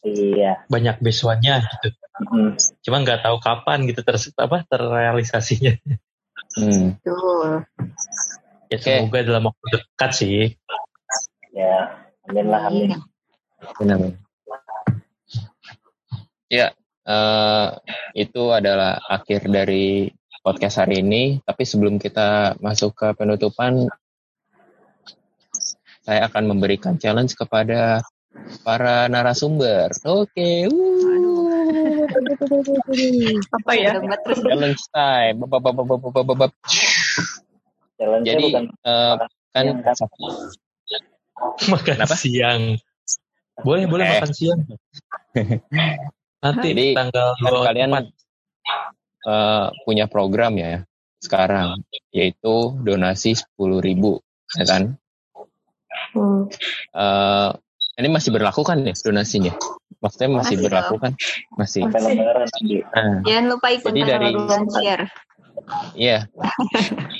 Iya. 0.07 0.51
Banyak 0.71 1.03
besuannya 1.03 1.67
gitu. 1.67 1.89
Hmm. 2.17 2.51
Cuma 2.81 3.03
nggak 3.03 3.27
tahu 3.27 3.37
kapan 3.43 3.85
gitu 3.85 4.01
ter 4.01 4.15
apa 4.39 4.63
terrealisasinya. 4.65 5.75
Hmm. 6.57 6.95
Ya 8.71 8.77
semoga 8.79 9.19
dalam 9.21 9.51
waktu 9.51 9.65
dekat 9.77 10.11
sih. 10.15 10.39
Ya. 11.51 12.07
Amin 12.27 12.47
lah, 12.51 12.61
amin. 12.67 12.91
Iya. 12.91 12.99
Benar. 13.79 13.97
Ya, 16.47 16.67
eh, 17.07 17.67
itu 18.15 18.43
adalah 18.51 18.99
akhir 19.07 19.47
dari 19.47 20.11
podcast 20.43 20.83
hari 20.83 21.03
ini. 21.03 21.39
Tapi 21.43 21.63
sebelum 21.63 21.99
kita 21.99 22.59
masuk 22.59 22.95
ke 22.95 23.07
penutupan, 23.15 23.87
saya 26.07 26.31
akan 26.31 26.55
memberikan 26.55 26.95
challenge 26.95 27.35
kepada 27.35 27.99
para 28.63 29.11
narasumber. 29.11 29.91
Oke, 30.07 30.71
wuh. 30.71 32.07
Apa 33.51 33.71
ya? 33.75 33.99
Challenge 34.23 34.81
time. 34.95 35.35
Bap, 35.43 35.59
bap, 35.59 35.75
bap, 35.75 35.83
bap, 35.83 35.99
bap, 35.99 36.23
bap, 36.23 36.37
bap. 36.47 36.51
Challenge-nya 37.99 38.23
Jadi 38.23 38.45
bukan 38.47 38.63
eh, 38.87 39.13
kan 39.51 39.65
kan? 39.83 39.99
Makan 41.67 41.95
Kenapa? 41.99 42.15
siang. 42.15 42.79
Boleh 43.67 43.83
boleh 43.89 44.05
Eh. 44.07 44.11
makan 44.15 44.31
siang. 44.31 44.59
Nanti 46.37 46.67
Jadi, 46.71 46.87
tanggal 46.95 47.27
kan 47.35 47.51
kalian 47.67 47.89
24. 47.91 48.07
eh, 49.27 49.65
punya 49.83 50.05
program 50.07 50.55
ya 50.55 50.87
sekarang 51.17 51.81
yaitu 52.13 52.77
donasi 52.79 53.33
10.000 53.33 53.81
ribu 53.81 54.21
ya 54.55 54.63
kan 54.69 54.83
Hmm. 56.11 56.47
Eh, 56.93 57.49
ini 57.97 58.07
masih 58.07 58.29
berlaku 58.29 58.61
kan 58.61 58.79
ya 58.81 58.93
donasinya 58.93 59.53
maksudnya 59.97 60.29
masih 60.31 60.55
Masih 60.55 60.65
berlaku 60.69 60.95
kan 61.01 61.11
masih 61.57 61.81
nanti. 61.89 62.85
nah, 62.93 63.25
Jangan 63.25 63.45
lupa 63.49 63.67
ikut 63.73 63.89
Jadi 63.89 64.01
dari- 64.05 64.37
share. 64.77 65.05
iya 65.97 66.29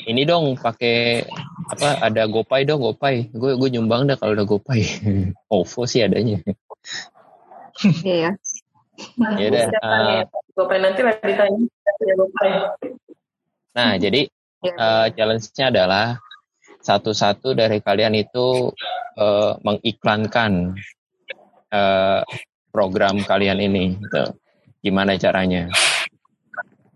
ini 0.05 0.21
dong 0.23 0.55
pakai 0.55 1.25
apa 1.67 1.99
ada 1.99 2.29
gopay 2.29 2.63
dong 2.63 2.79
gopay 2.79 3.27
gue 3.27 3.57
gue 3.57 3.69
nyumbang 3.73 4.05
dah 4.05 4.15
kalau 4.15 4.37
ada 4.37 4.45
gopay 4.45 4.85
ovo 5.49 5.83
sih 5.83 6.05
adanya 6.05 6.37
Iya 8.05 8.15
ya. 8.15 8.31
ya 9.37 9.45
udah 9.49 9.63
eh, 9.67 9.69
nih? 9.69 10.21
Gopay 10.53 10.77
nanti 10.81 11.01
lah 11.05 11.13
ditanya. 11.17 11.59
Ya, 12.01 12.13
Gopay. 12.13 12.49
nah 13.73 13.91
jadi 13.97 14.21
Iya. 14.57 14.73
eh, 14.73 15.05
challenge-nya 15.13 15.65
adalah 15.69 16.17
satu-satu 16.87 17.51
dari 17.51 17.83
kalian 17.83 18.15
itu 18.15 18.71
eh, 19.19 19.53
mengiklankan 19.59 20.79
eh, 21.67 22.21
program 22.71 23.15
kalian 23.27 23.59
ini. 23.59 23.99
Gitu. 23.99 24.23
Gimana 24.79 25.19
caranya? 25.19 25.67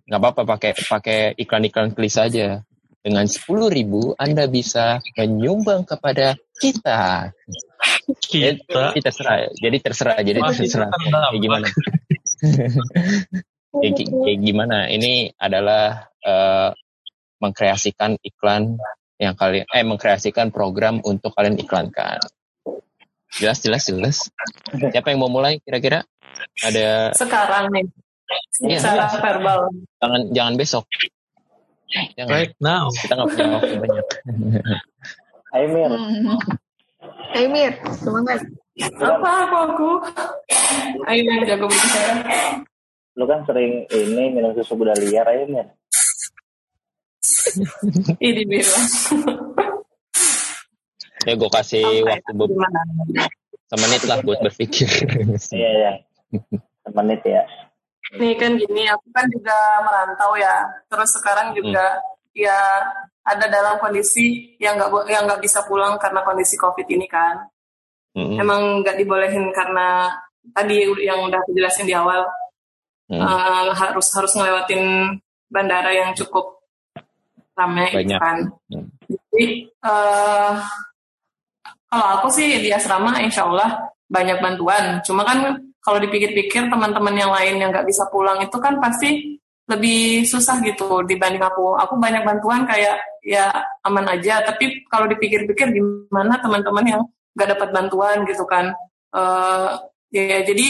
Nggak 0.08 0.20
apa-apa 0.20 0.42
pakai 0.56 0.72
pakai 0.88 1.20
iklan-iklan 1.36 1.92
klis 1.92 2.16
saja. 2.16 2.64
Dengan 3.02 3.26
10.000 3.26 3.50
ribu 3.74 4.14
Anda 4.14 4.46
bisa 4.46 5.02
menyumbang 5.18 5.90
kepada 5.90 6.38
kita. 6.62 7.34
Jadi, 8.30 8.62
Kita 8.62 8.94
jadi 8.94 9.02
terserah. 9.02 9.38
Jadi 9.58 9.78
terserah. 9.82 10.18
Jadi 10.22 10.38
Masih 10.38 10.70
terserah. 10.70 10.90
Kayak 10.94 11.42
gimana? 11.42 11.68
gimana? 14.46 14.78
Ini 14.94 15.34
adalah 15.42 16.06
eh, 16.22 16.70
mengkreasikan 17.42 18.22
iklan 18.22 18.78
yang 19.22 19.38
kalian 19.38 19.70
eh 19.70 19.86
mengkreasikan 19.86 20.50
program 20.50 20.98
untuk 21.06 21.30
kalian 21.32 21.54
iklankan. 21.56 22.18
Jelas 23.32 23.62
jelas 23.62 23.86
jelas. 23.86 24.18
Siapa 24.74 25.14
yang 25.14 25.22
mau 25.22 25.30
mulai 25.30 25.62
kira-kira? 25.62 26.02
Ada 26.60 27.14
Sekarang 27.14 27.70
nih. 27.70 27.86
Iya, 28.64 28.80
Secara 28.80 29.06
iya. 29.06 29.20
verbal. 29.22 29.60
jangan 30.00 30.22
jangan 30.34 30.54
besok. 30.58 30.84
Jangan. 32.16 32.32
right 32.32 32.56
now. 32.58 32.88
Kita 32.90 33.14
nggak 33.14 33.28
punya 33.30 33.48
waktu 33.54 33.76
banyak. 33.78 34.06
Ayo 35.54 35.68
Mir, 35.70 35.92
Hmm. 35.92 36.40
Hai 37.32 37.46
Mir, 37.46 37.76
semangat. 37.94 38.40
Apa 38.96 39.30
aku 39.44 39.56
aku? 39.68 39.90
Ayo 41.06 41.22
yang 41.22 41.44
jago 41.46 41.68
berbicara. 41.68 42.14
lu 43.12 43.28
kan 43.28 43.44
sering 43.44 43.84
ini 43.92 44.32
minum 44.32 44.56
susu 44.56 44.74
kuda 44.74 44.96
liar 44.98 45.28
ayo 45.28 45.44
Mir. 45.46 45.68
Ih 48.26 48.32
dibilang. 48.36 48.88
Ya 51.22 51.34
gue 51.38 51.50
kasih 51.54 51.86
Sampai 51.86 52.18
waktu 52.18 52.32
be- 52.34 53.30
semenit 53.70 54.04
lah 54.10 54.18
buat 54.26 54.40
berpikir. 54.42 54.90
Iya 55.54 55.70
ya. 55.72 55.92
Menit 56.92 57.22
ya. 57.22 57.46
Nih 58.18 58.36
kan 58.36 58.58
gini, 58.58 58.90
aku 58.90 59.08
kan 59.14 59.26
juga 59.30 59.56
merantau 59.86 60.34
ya. 60.36 60.66
Terus 60.90 61.10
sekarang 61.16 61.54
juga 61.54 62.02
ya 62.34 62.58
ada 63.22 63.46
dalam 63.48 63.78
kondisi 63.78 64.58
yang 64.58 64.76
nggak 64.82 64.90
yang 65.08 65.30
nggak 65.30 65.40
bisa 65.46 65.62
pulang 65.70 65.96
karena 66.02 66.26
kondisi 66.26 66.58
covid 66.58 66.90
ini 66.90 67.06
kan. 67.06 67.38
Mm-mm. 68.18 68.42
Emang 68.42 68.82
nggak 68.84 68.98
dibolehin 69.00 69.54
karena 69.56 70.10
tadi 70.52 70.84
yang 71.00 71.22
udah 71.30 71.40
aku 71.40 71.54
jelasin 71.56 71.88
di 71.88 71.96
awal 71.96 72.26
Mm. 73.12 73.20
eh, 73.20 73.70
harus 73.76 74.08
harus 74.16 74.32
ngelewatin 74.40 74.80
bandara 75.52 75.92
yang 75.92 76.16
cukup 76.16 76.61
ramai 77.62 77.88
gitu 77.94 77.98
Banyak. 78.02 78.20
kan. 78.20 78.38
Hmm. 78.74 78.86
Jadi 79.08 79.46
eh, 79.70 80.54
kalau 81.92 82.08
aku 82.20 82.28
sih 82.32 82.48
di 82.64 82.70
asrama 82.72 83.20
insya 83.22 83.46
Allah 83.46 83.92
banyak 84.08 84.40
bantuan. 84.40 85.00
Cuma 85.04 85.22
kan 85.28 85.60
kalau 85.82 86.00
dipikir-pikir 86.00 86.70
teman-teman 86.72 87.16
yang 87.16 87.32
lain 87.32 87.60
yang 87.60 87.70
nggak 87.74 87.88
bisa 87.88 88.08
pulang 88.10 88.40
itu 88.44 88.58
kan 88.58 88.78
pasti 88.80 89.40
lebih 89.68 90.24
susah 90.28 90.60
gitu 90.64 91.04
dibanding 91.08 91.44
aku. 91.44 91.76
Aku 91.80 92.00
banyak 92.00 92.24
bantuan 92.24 92.64
kayak 92.64 93.00
ya 93.24 93.52
aman 93.84 94.08
aja. 94.18 94.44
Tapi 94.44 94.88
kalau 94.88 95.08
dipikir-pikir 95.12 95.72
gimana 95.72 96.40
teman-teman 96.40 96.86
yang 96.86 97.02
nggak 97.36 97.50
dapat 97.58 97.70
bantuan 97.72 98.24
gitu 98.28 98.44
kan. 98.48 98.72
Eh, 99.12 99.70
ya 100.12 100.44
jadi 100.44 100.68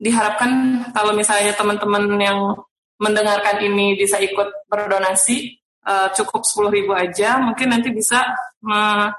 diharapkan 0.00 0.84
kalau 0.96 1.12
misalnya 1.12 1.52
teman-teman 1.52 2.16
yang 2.16 2.56
mendengarkan 3.00 3.60
ini 3.64 3.96
bisa 3.96 4.16
ikut 4.20 4.68
berdonasi 4.68 5.59
eh, 5.86 6.08
cukup 6.12 6.42
10.000 6.44 6.76
ribu 6.76 6.92
aja 6.92 7.40
mungkin 7.40 7.72
nanti 7.72 7.88
bisa 7.90 8.20
me- 8.60 9.10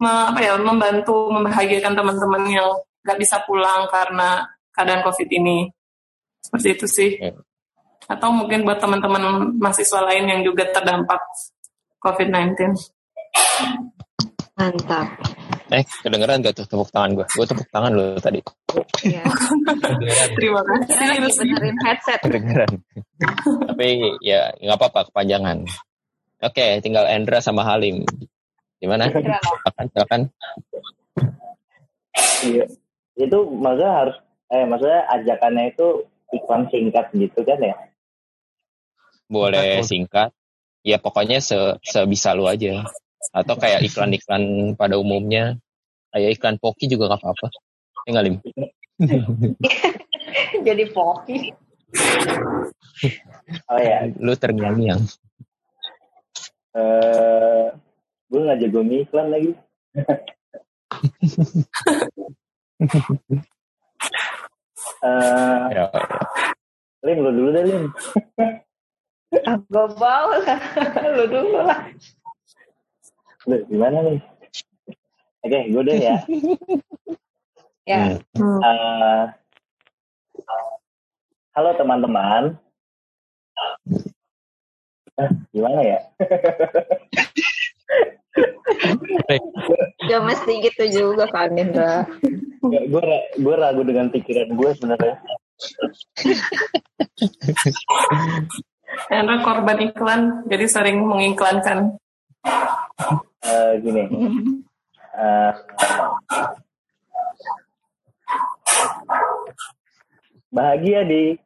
me- 0.00 0.26
apa 0.30 0.40
ya 0.42 0.58
membantu 0.58 1.30
membahagiakan 1.30 1.94
teman-teman 1.94 2.42
yang 2.50 2.68
nggak 3.04 3.18
bisa 3.20 3.36
pulang 3.44 3.86
karena 3.92 4.42
keadaan 4.74 5.04
covid 5.04 5.28
ini 5.30 5.68
seperti 6.40 6.68
itu 6.74 6.86
sih 6.88 7.10
atau 8.04 8.28
mungkin 8.28 8.66
buat 8.66 8.76
teman-teman 8.82 9.54
mahasiswa 9.56 10.00
lain 10.04 10.28
yang 10.28 10.40
juga 10.44 10.68
terdampak 10.68 11.20
covid 12.02 12.28
19 12.28 12.74
Mantap. 14.54 15.08
Eh, 15.74 15.82
kedengeran 16.06 16.38
gak 16.38 16.54
tuh 16.54 16.66
tepuk 16.70 16.86
tangan 16.94 17.10
gue? 17.18 17.26
Gue 17.26 17.42
tepuk 17.42 17.66
tangan 17.74 17.90
lo 17.90 18.14
tadi. 18.22 18.38
Iya. 19.02 19.26
Terima 20.38 20.62
kasih. 20.62 21.18
Lucy. 21.18 21.42
benerin 21.42 21.76
headset. 21.82 22.20
Kedengeran. 22.22 22.70
Tapi 23.44 24.18
ya 24.24 24.54
nggak 24.58 24.78
apa-apa 24.78 25.10
kepanjangan. 25.10 25.68
Oke, 26.44 26.80
tinggal 26.84 27.08
Endra 27.08 27.40
sama 27.40 27.64
Halim. 27.64 28.04
Gimana? 28.82 29.08
Silakan, 29.08 29.84
silakan. 29.92 30.20
Iya. 32.44 32.64
Itu 33.16 33.38
maksudnya 33.48 33.92
harus 34.04 34.16
eh 34.52 34.64
maksudnya 34.68 35.00
ajakannya 35.08 35.64
itu 35.72 36.04
iklan 36.36 36.68
singkat 36.68 37.06
gitu 37.16 37.40
kan 37.46 37.58
ya? 37.64 37.76
Boleh 39.30 39.80
Betul. 39.80 39.88
singkat. 39.88 40.30
Ya 40.84 41.00
pokoknya 41.00 41.40
se 41.40 41.56
sebisa 41.80 42.36
lu 42.36 42.44
aja. 42.44 42.84
Atau 43.32 43.56
kayak 43.56 43.80
iklan-iklan 43.88 44.76
pada 44.76 45.00
umumnya. 45.00 45.56
Kayak 46.12 46.36
iklan 46.36 46.56
Poki 46.60 46.86
juga 46.86 47.08
gak 47.10 47.24
apa-apa. 47.24 47.46
Ya 48.04 48.08
nggak, 48.12 48.24
Lim? 48.28 48.36
Jadi 50.66 50.84
poki. 50.92 51.63
Oh 53.70 53.78
ya, 53.78 54.08
Lu 54.18 54.32
terngiang-ngiang. 54.32 55.02
eh 56.74 57.66
gue 58.30 58.40
nggak 58.40 58.58
jago 58.66 58.80
iklan 58.82 59.26
lagi. 59.30 59.50
Eh, 65.04 65.64
Ya, 65.72 65.84
Lim, 67.04 67.18
lu 67.20 67.30
dulu 67.36 67.48
deh, 67.52 67.64
Lim. 67.68 67.84
Ah, 69.44 69.58
gue 69.58 69.86
bawa 69.98 70.38
lah. 70.46 70.60
Lu 71.10 71.24
dulu 71.26 71.58
lah. 71.66 71.90
Lu, 73.50 73.56
gimana 73.66 73.98
nih? 74.06 74.22
Oke, 75.42 75.58
gue 75.74 75.82
deh 75.84 75.98
ya. 75.98 76.16
Ya. 77.84 78.14
Hmm. 78.38 78.60
Eh, 78.62 79.22
halo 81.54 81.70
teman-teman. 81.78 82.58
Eh, 85.14 85.30
gimana 85.54 85.80
ya? 85.86 85.98
Gak 90.10 90.22
mesti 90.26 90.52
gitu 90.66 90.84
juga 90.90 91.30
kan, 91.30 91.54
Indra. 91.54 92.10
gue 92.58 93.06
gue 93.38 93.54
ragu 93.54 93.86
dengan 93.86 94.10
pikiran 94.10 94.50
gue 94.50 94.70
sebenarnya. 94.74 95.16
Hendra 99.06 99.38
korban 99.46 99.78
iklan, 99.78 100.22
jadi 100.50 100.66
sering 100.66 101.06
mengiklankan. 101.06 101.94
Eh, 103.46 103.72
gini. 103.78 104.02
Eh, 105.14 105.52
bahagia 110.50 111.06
di 111.06 111.43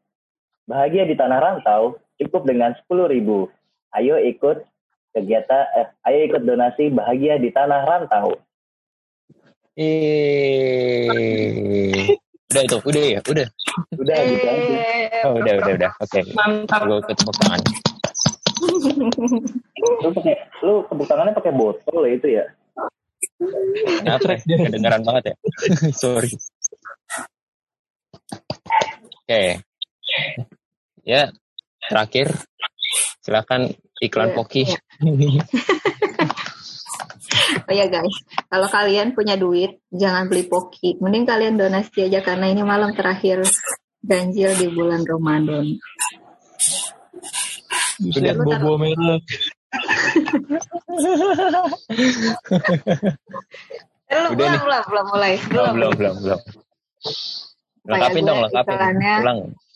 bahagia 0.68 1.08
di 1.08 1.16
tanah 1.16 1.40
rantau 1.40 1.96
cukup 2.20 2.44
dengan 2.44 2.76
sepuluh 2.76 3.08
ribu. 3.08 3.48
Ayo 3.96 4.20
ikut 4.20 4.68
kegiatan, 5.16 5.64
eh, 5.80 5.88
ayo 6.04 6.18
ikut 6.28 6.44
donasi 6.44 6.92
bahagia 6.92 7.40
di 7.40 7.48
tanah 7.48 7.88
rantau. 7.88 8.36
Eh, 9.78 11.08
udah 12.52 12.62
itu, 12.68 12.76
udah 12.84 13.00
ya, 13.00 13.20
udah. 13.24 13.48
Udah 13.96 14.16
gitu 14.28 14.46
aja. 14.46 14.76
Eh, 14.76 14.98
Oh, 15.26 15.34
udah, 15.34 15.54
udah, 15.58 15.72
udah. 15.74 15.90
Oke, 15.98 16.20
Mantap. 16.30 16.86
gue 16.86 16.98
ketepuk 17.10 17.34
tangan. 17.42 17.60
Lu 20.02 20.10
pakai, 20.14 20.34
lu 20.62 20.86
tepuk 20.86 21.06
tangannya 21.10 21.34
pakai 21.34 21.52
botol 21.54 22.06
ya 22.06 22.12
itu 22.14 22.26
ya? 22.38 22.44
Apa? 24.06 24.38
ya? 24.46 24.56
Kedengaran 24.66 25.02
banget 25.02 25.34
ya. 25.34 25.34
Sorry. 26.02 26.30
Oke. 29.26 29.62
Ya, 31.08 31.32
terakhir 31.88 32.28
silakan 33.24 33.72
iklan 34.04 34.28
Iya, 34.28 34.36
Poki. 34.36 34.62
Oh 37.64 37.72
ya 37.72 37.88
guys, 37.88 38.12
kalau 38.48 38.68
kalian 38.68 39.16
punya 39.16 39.36
duit, 39.36 39.80
jangan 39.88 40.28
beli 40.28 40.44
poki. 40.44 41.00
Mending 41.00 41.24
kalian 41.24 41.56
donasi 41.56 42.04
aja 42.04 42.20
karena 42.20 42.48
ini 42.48 42.60
malam 42.60 42.92
terakhir 42.92 43.40
ganjil 44.00 44.52
di 44.52 44.68
bulan 44.68 45.00
Ramadan. 45.04 45.64
Udah 47.98 48.32
Lu 48.36 48.44
taruh- 48.44 48.60
bobo 48.60 48.74
merek. 48.76 49.22
Eh, 54.08 54.16
belum, 54.28 54.32
nih. 54.36 54.60
belum, 54.60 54.82
belum 54.88 55.06
mulai. 55.08 55.34
Belum. 55.46 55.72
belum, 55.72 55.92
belum, 55.96 56.14
belum. 56.20 56.40
Kayak 56.40 57.88
Lengkapin 57.88 58.22
dong, 58.24 58.38
lengkapin. 58.44 58.76
iklannya 58.76 59.14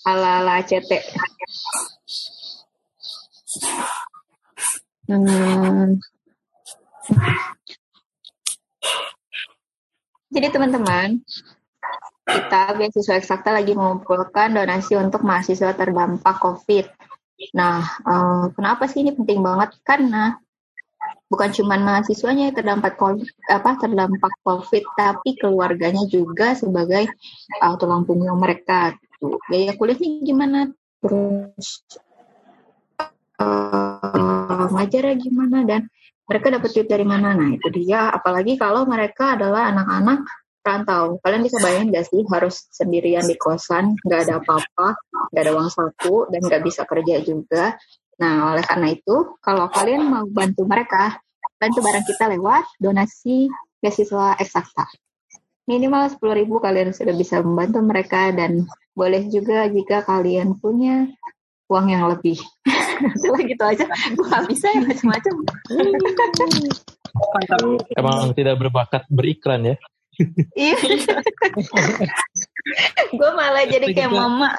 Ulang. 0.03 0.19
Ala-ala 0.19 0.53
ACT. 0.63 0.91
Hmm. 5.07 6.01
Jadi 10.33 10.47
teman-teman, 10.49 11.21
kita 12.25 12.73
beasiswa 12.79 13.21
eksakta 13.21 13.53
lagi 13.53 13.77
mengumpulkan 13.77 14.57
donasi 14.57 14.97
untuk 14.97 15.21
mahasiswa 15.29 15.77
terdampak 15.77 16.41
COVID. 16.41 16.87
Nah, 17.53 17.85
eh, 17.85 18.45
kenapa 18.57 18.89
sih 18.89 19.05
ini 19.05 19.13
penting 19.13 19.45
banget? 19.45 19.77
Karena 19.85 20.41
bukan 21.33 21.49
cuma 21.53 21.77
mahasiswanya 21.81 22.49
yang 22.49 22.57
terdampak 22.57 22.97
COVID, 22.97 23.29
apa 23.49 23.71
terdampak 23.81 24.33
COVID, 24.45 24.85
tapi 24.97 25.37
keluarganya 25.41 26.05
juga 26.05 26.53
sebagai 26.53 27.09
uh, 27.65 27.75
tulang 27.81 28.05
punggung 28.05 28.37
mereka. 28.37 28.93
Gitu. 29.23 29.39
Biaya 29.47 29.73
kuliahnya 29.79 30.09
gimana? 30.27 30.59
Terus 30.99 31.69
uh, 33.39 34.67
ngajarnya 34.75 35.15
gimana? 35.23 35.59
Dan 35.63 35.87
mereka 36.27 36.51
dapat 36.51 36.75
duit 36.75 36.91
dari 36.91 37.07
mana? 37.07 37.39
Nah, 37.39 37.55
itu 37.55 37.71
dia. 37.71 38.11
Apalagi 38.11 38.59
kalau 38.59 38.83
mereka 38.83 39.39
adalah 39.39 39.71
anak-anak 39.71 40.27
rantau. 40.63 41.23
Kalian 41.23 41.43
bisa 41.47 41.59
bayangin 41.63 41.95
gak 41.95 42.07
sih 42.11 42.23
harus 42.31 42.67
sendirian 42.71 43.27
di 43.27 43.35
kosan, 43.35 43.99
nggak 44.07 44.21
ada 44.31 44.35
apa-apa, 44.39 44.95
nggak 45.35 45.43
ada 45.43 45.53
uang 45.59 45.71
saku, 45.75 46.31
dan 46.31 46.41
nggak 46.43 46.63
bisa 46.63 46.87
kerja 46.87 47.19
juga. 47.23 47.75
Nah, 48.23 48.55
oleh 48.55 48.63
karena 48.63 48.95
itu, 48.95 49.39
kalau 49.43 49.67
kalian 49.67 50.07
mau 50.07 50.23
bantu 50.31 50.63
mereka, 50.63 51.19
bantu 51.59 51.79
barang 51.83 52.07
kita 52.07 52.31
lewat 52.39 52.63
donasi 52.79 53.51
beasiswa 53.83 54.39
eksakta. 54.39 54.87
Minimal 55.71 56.11
10.000 56.19 56.41
ribu 56.43 56.59
kalian 56.59 56.91
sudah 56.91 57.15
bisa 57.15 57.39
membantu 57.39 57.79
mereka 57.87 58.35
dan 58.35 58.67
boleh 58.93 59.31
juga 59.31 59.71
jika 59.71 60.03
kalian 60.03 60.59
punya 60.59 61.07
uang 61.71 61.87
yang 61.89 62.05
lebih. 62.11 62.37
Udah 63.31 63.43
gitu 63.47 63.63
aja, 63.65 63.85
gue 63.87 64.27
gak 64.27 64.45
bisa 64.51 64.67
ya 64.75 64.81
macam-macam. 64.85 65.35
Emang 67.97 68.35
tidak 68.35 68.59
berbakat 68.59 69.03
beriklan 69.09 69.75
ya. 69.75 69.77
Iya. 70.59 70.77
gue 73.17 73.31
malah 73.33 73.65
jadi 73.65 73.87
kayak 73.97 74.13
mama. 74.13 74.53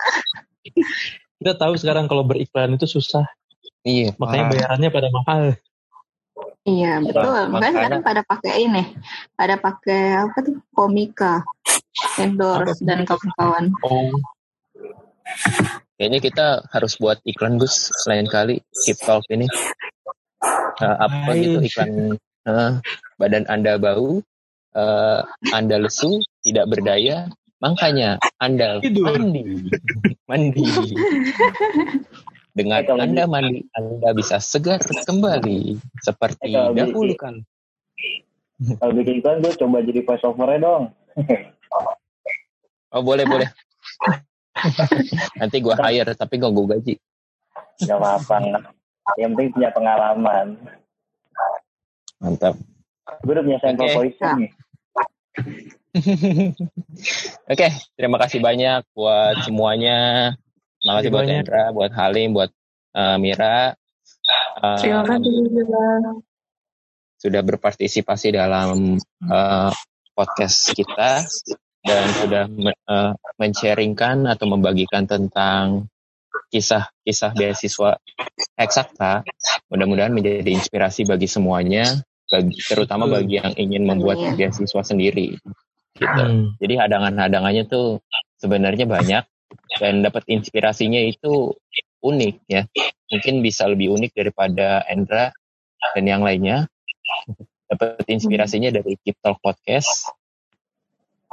Kita 1.38 1.54
tahu 1.60 1.78
sekarang 1.78 2.10
kalau 2.10 2.26
beriklan 2.26 2.74
itu 2.74 2.88
susah. 2.90 3.28
Iya, 3.84 4.16
Makanya 4.16 4.46
bayarannya 4.50 4.90
pada 4.90 5.10
mahal. 5.12 5.60
Iya 6.64 7.04
betul. 7.04 7.52
Makanya- 7.52 7.76
sekarang 7.76 8.02
pada 8.08 8.22
pakai 8.24 8.54
ini, 8.64 8.84
pada 9.36 9.56
pakai 9.60 10.02
apa 10.28 10.38
tuh 10.40 10.56
komika, 10.72 11.44
endorse 12.16 12.80
Apa? 12.80 12.88
dan 12.88 13.00
kawan-kawan. 13.04 13.66
Oh, 13.84 14.12
Kayaknya 15.96 16.20
kita 16.20 16.48
harus 16.74 17.00
buat 17.00 17.20
iklan 17.24 17.56
Gus 17.56 17.88
selain 18.04 18.28
kali 18.28 18.60
Keep 18.84 18.98
Talk 19.04 19.24
ini. 19.32 19.48
Eh, 20.84 20.98
apa 21.00 21.32
Hai. 21.32 21.40
gitu 21.48 21.60
iklan 21.64 21.92
eh, 22.44 22.72
badan 23.16 23.46
Anda 23.48 23.80
bau, 23.80 24.20
eh, 24.76 25.22
Anda 25.56 25.80
lesu, 25.80 26.20
tidak 26.44 26.68
berdaya, 26.76 27.32
makanya 27.64 28.20
Anda 28.40 28.84
mandi. 28.84 29.68
mandi. 30.28 30.64
Dengan 32.54 32.86
Anda 33.02 33.26
mandi, 33.26 33.66
Anda 33.74 34.14
bisa 34.14 34.38
segar 34.38 34.78
kembali 34.82 35.82
seperti 36.06 36.54
dahulu 36.54 37.18
kan. 37.18 37.42
Kalau 38.78 38.94
bikin 38.94 39.20
iklan 39.20 39.42
gue 39.42 39.54
coba 39.58 39.82
jadi 39.82 40.00
voice 40.06 40.24
over-nya 40.24 40.58
dong. 40.62 40.84
Oh 42.94 43.02
boleh 43.02 43.26
boleh. 43.26 43.50
Nanti 45.42 45.58
gua 45.66 45.76
hire 45.90 46.14
tapi 46.14 46.38
gak 46.38 46.54
gue 46.54 46.66
gaji. 46.78 46.94
Gak 47.90 47.98
apa-apa. 47.98 48.70
Yang 49.18 49.32
penting 49.34 49.50
punya 49.58 49.70
pengalaman. 49.74 50.48
Mantap. 52.22 52.56
Gue 53.26 53.34
udah 53.34 53.44
punya 53.44 53.60
sampel 53.60 53.90
Oke. 53.90 53.96
voice 53.98 54.22
nih. 54.38 54.50
Oke, 57.52 57.68
terima 57.98 58.18
kasih 58.22 58.40
banyak 58.40 58.86
buat 58.94 59.42
semuanya. 59.44 60.32
Terima 60.84 61.00
kasih 61.00 61.10
buat. 61.16 61.32
Endra, 61.32 61.64
buat 61.72 61.92
Halim, 61.96 62.36
buat 62.36 62.52
eh, 62.92 63.16
Mira. 63.16 63.72
Eh, 64.60 64.78
Terima 64.84 65.08
kasih 65.08 65.32
juga. 65.48 65.88
sudah 67.24 67.40
berpartisipasi 67.40 68.36
dalam 68.36 69.00
uh, 69.32 69.72
podcast 70.12 70.76
kita 70.76 71.24
dan 71.80 72.04
sudah 72.20 72.52
uh, 72.92 73.16
men-sharingkan 73.40 74.28
atau 74.28 74.44
membagikan 74.52 75.08
tentang 75.08 75.88
kisah-kisah 76.52 77.32
beasiswa 77.32 77.96
eksakta. 78.60 79.24
Mudah-mudahan 79.72 80.12
menjadi 80.12 80.52
inspirasi 80.52 81.08
bagi 81.08 81.32
semuanya, 81.32 81.88
bagi, 82.28 82.60
terutama 82.60 83.08
bagi 83.08 83.40
yang 83.40 83.56
ingin 83.56 83.88
membuat 83.88 84.36
beasiswa 84.36 84.84
sendiri. 84.84 85.40
Gitu. 85.96 86.24
Hmm. 86.28 86.60
Jadi 86.60 86.76
hadangan-hadangannya 86.76 87.72
tuh 87.72 88.04
sebenarnya 88.36 88.84
banyak 88.84 89.24
dan 89.80 90.06
dapat 90.06 90.24
inspirasinya 90.30 91.02
itu 91.02 91.54
unik 92.04 92.36
ya. 92.50 92.68
Mungkin 93.10 93.46
bisa 93.46 93.70
lebih 93.70 93.94
unik 93.96 94.12
daripada 94.12 94.84
Endra 94.90 95.32
dan 95.94 96.04
yang 96.04 96.22
lainnya 96.24 96.68
dapat 97.70 98.06
inspirasinya 98.10 98.70
dari 98.70 99.00
Keep 99.02 99.18
Talk 99.24 99.40
Podcast 99.40 100.12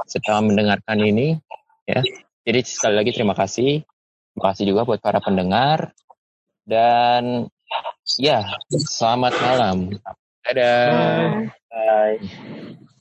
setelah 0.08 0.40
mendengarkan 0.44 0.98
ini 1.02 1.36
ya. 1.84 2.00
Jadi 2.46 2.60
sekali 2.64 2.94
lagi 2.96 3.10
terima 3.12 3.36
kasih. 3.36 3.84
Terima 4.30 4.44
kasih 4.52 4.64
juga 4.64 4.86
buat 4.88 5.00
para 5.02 5.20
pendengar 5.20 5.92
dan 6.64 7.50
ya 8.16 8.46
selamat 8.70 9.34
malam. 9.42 9.76
Dadah. 10.46 11.50
Bye. 11.68 12.18
Bye. 12.18 12.89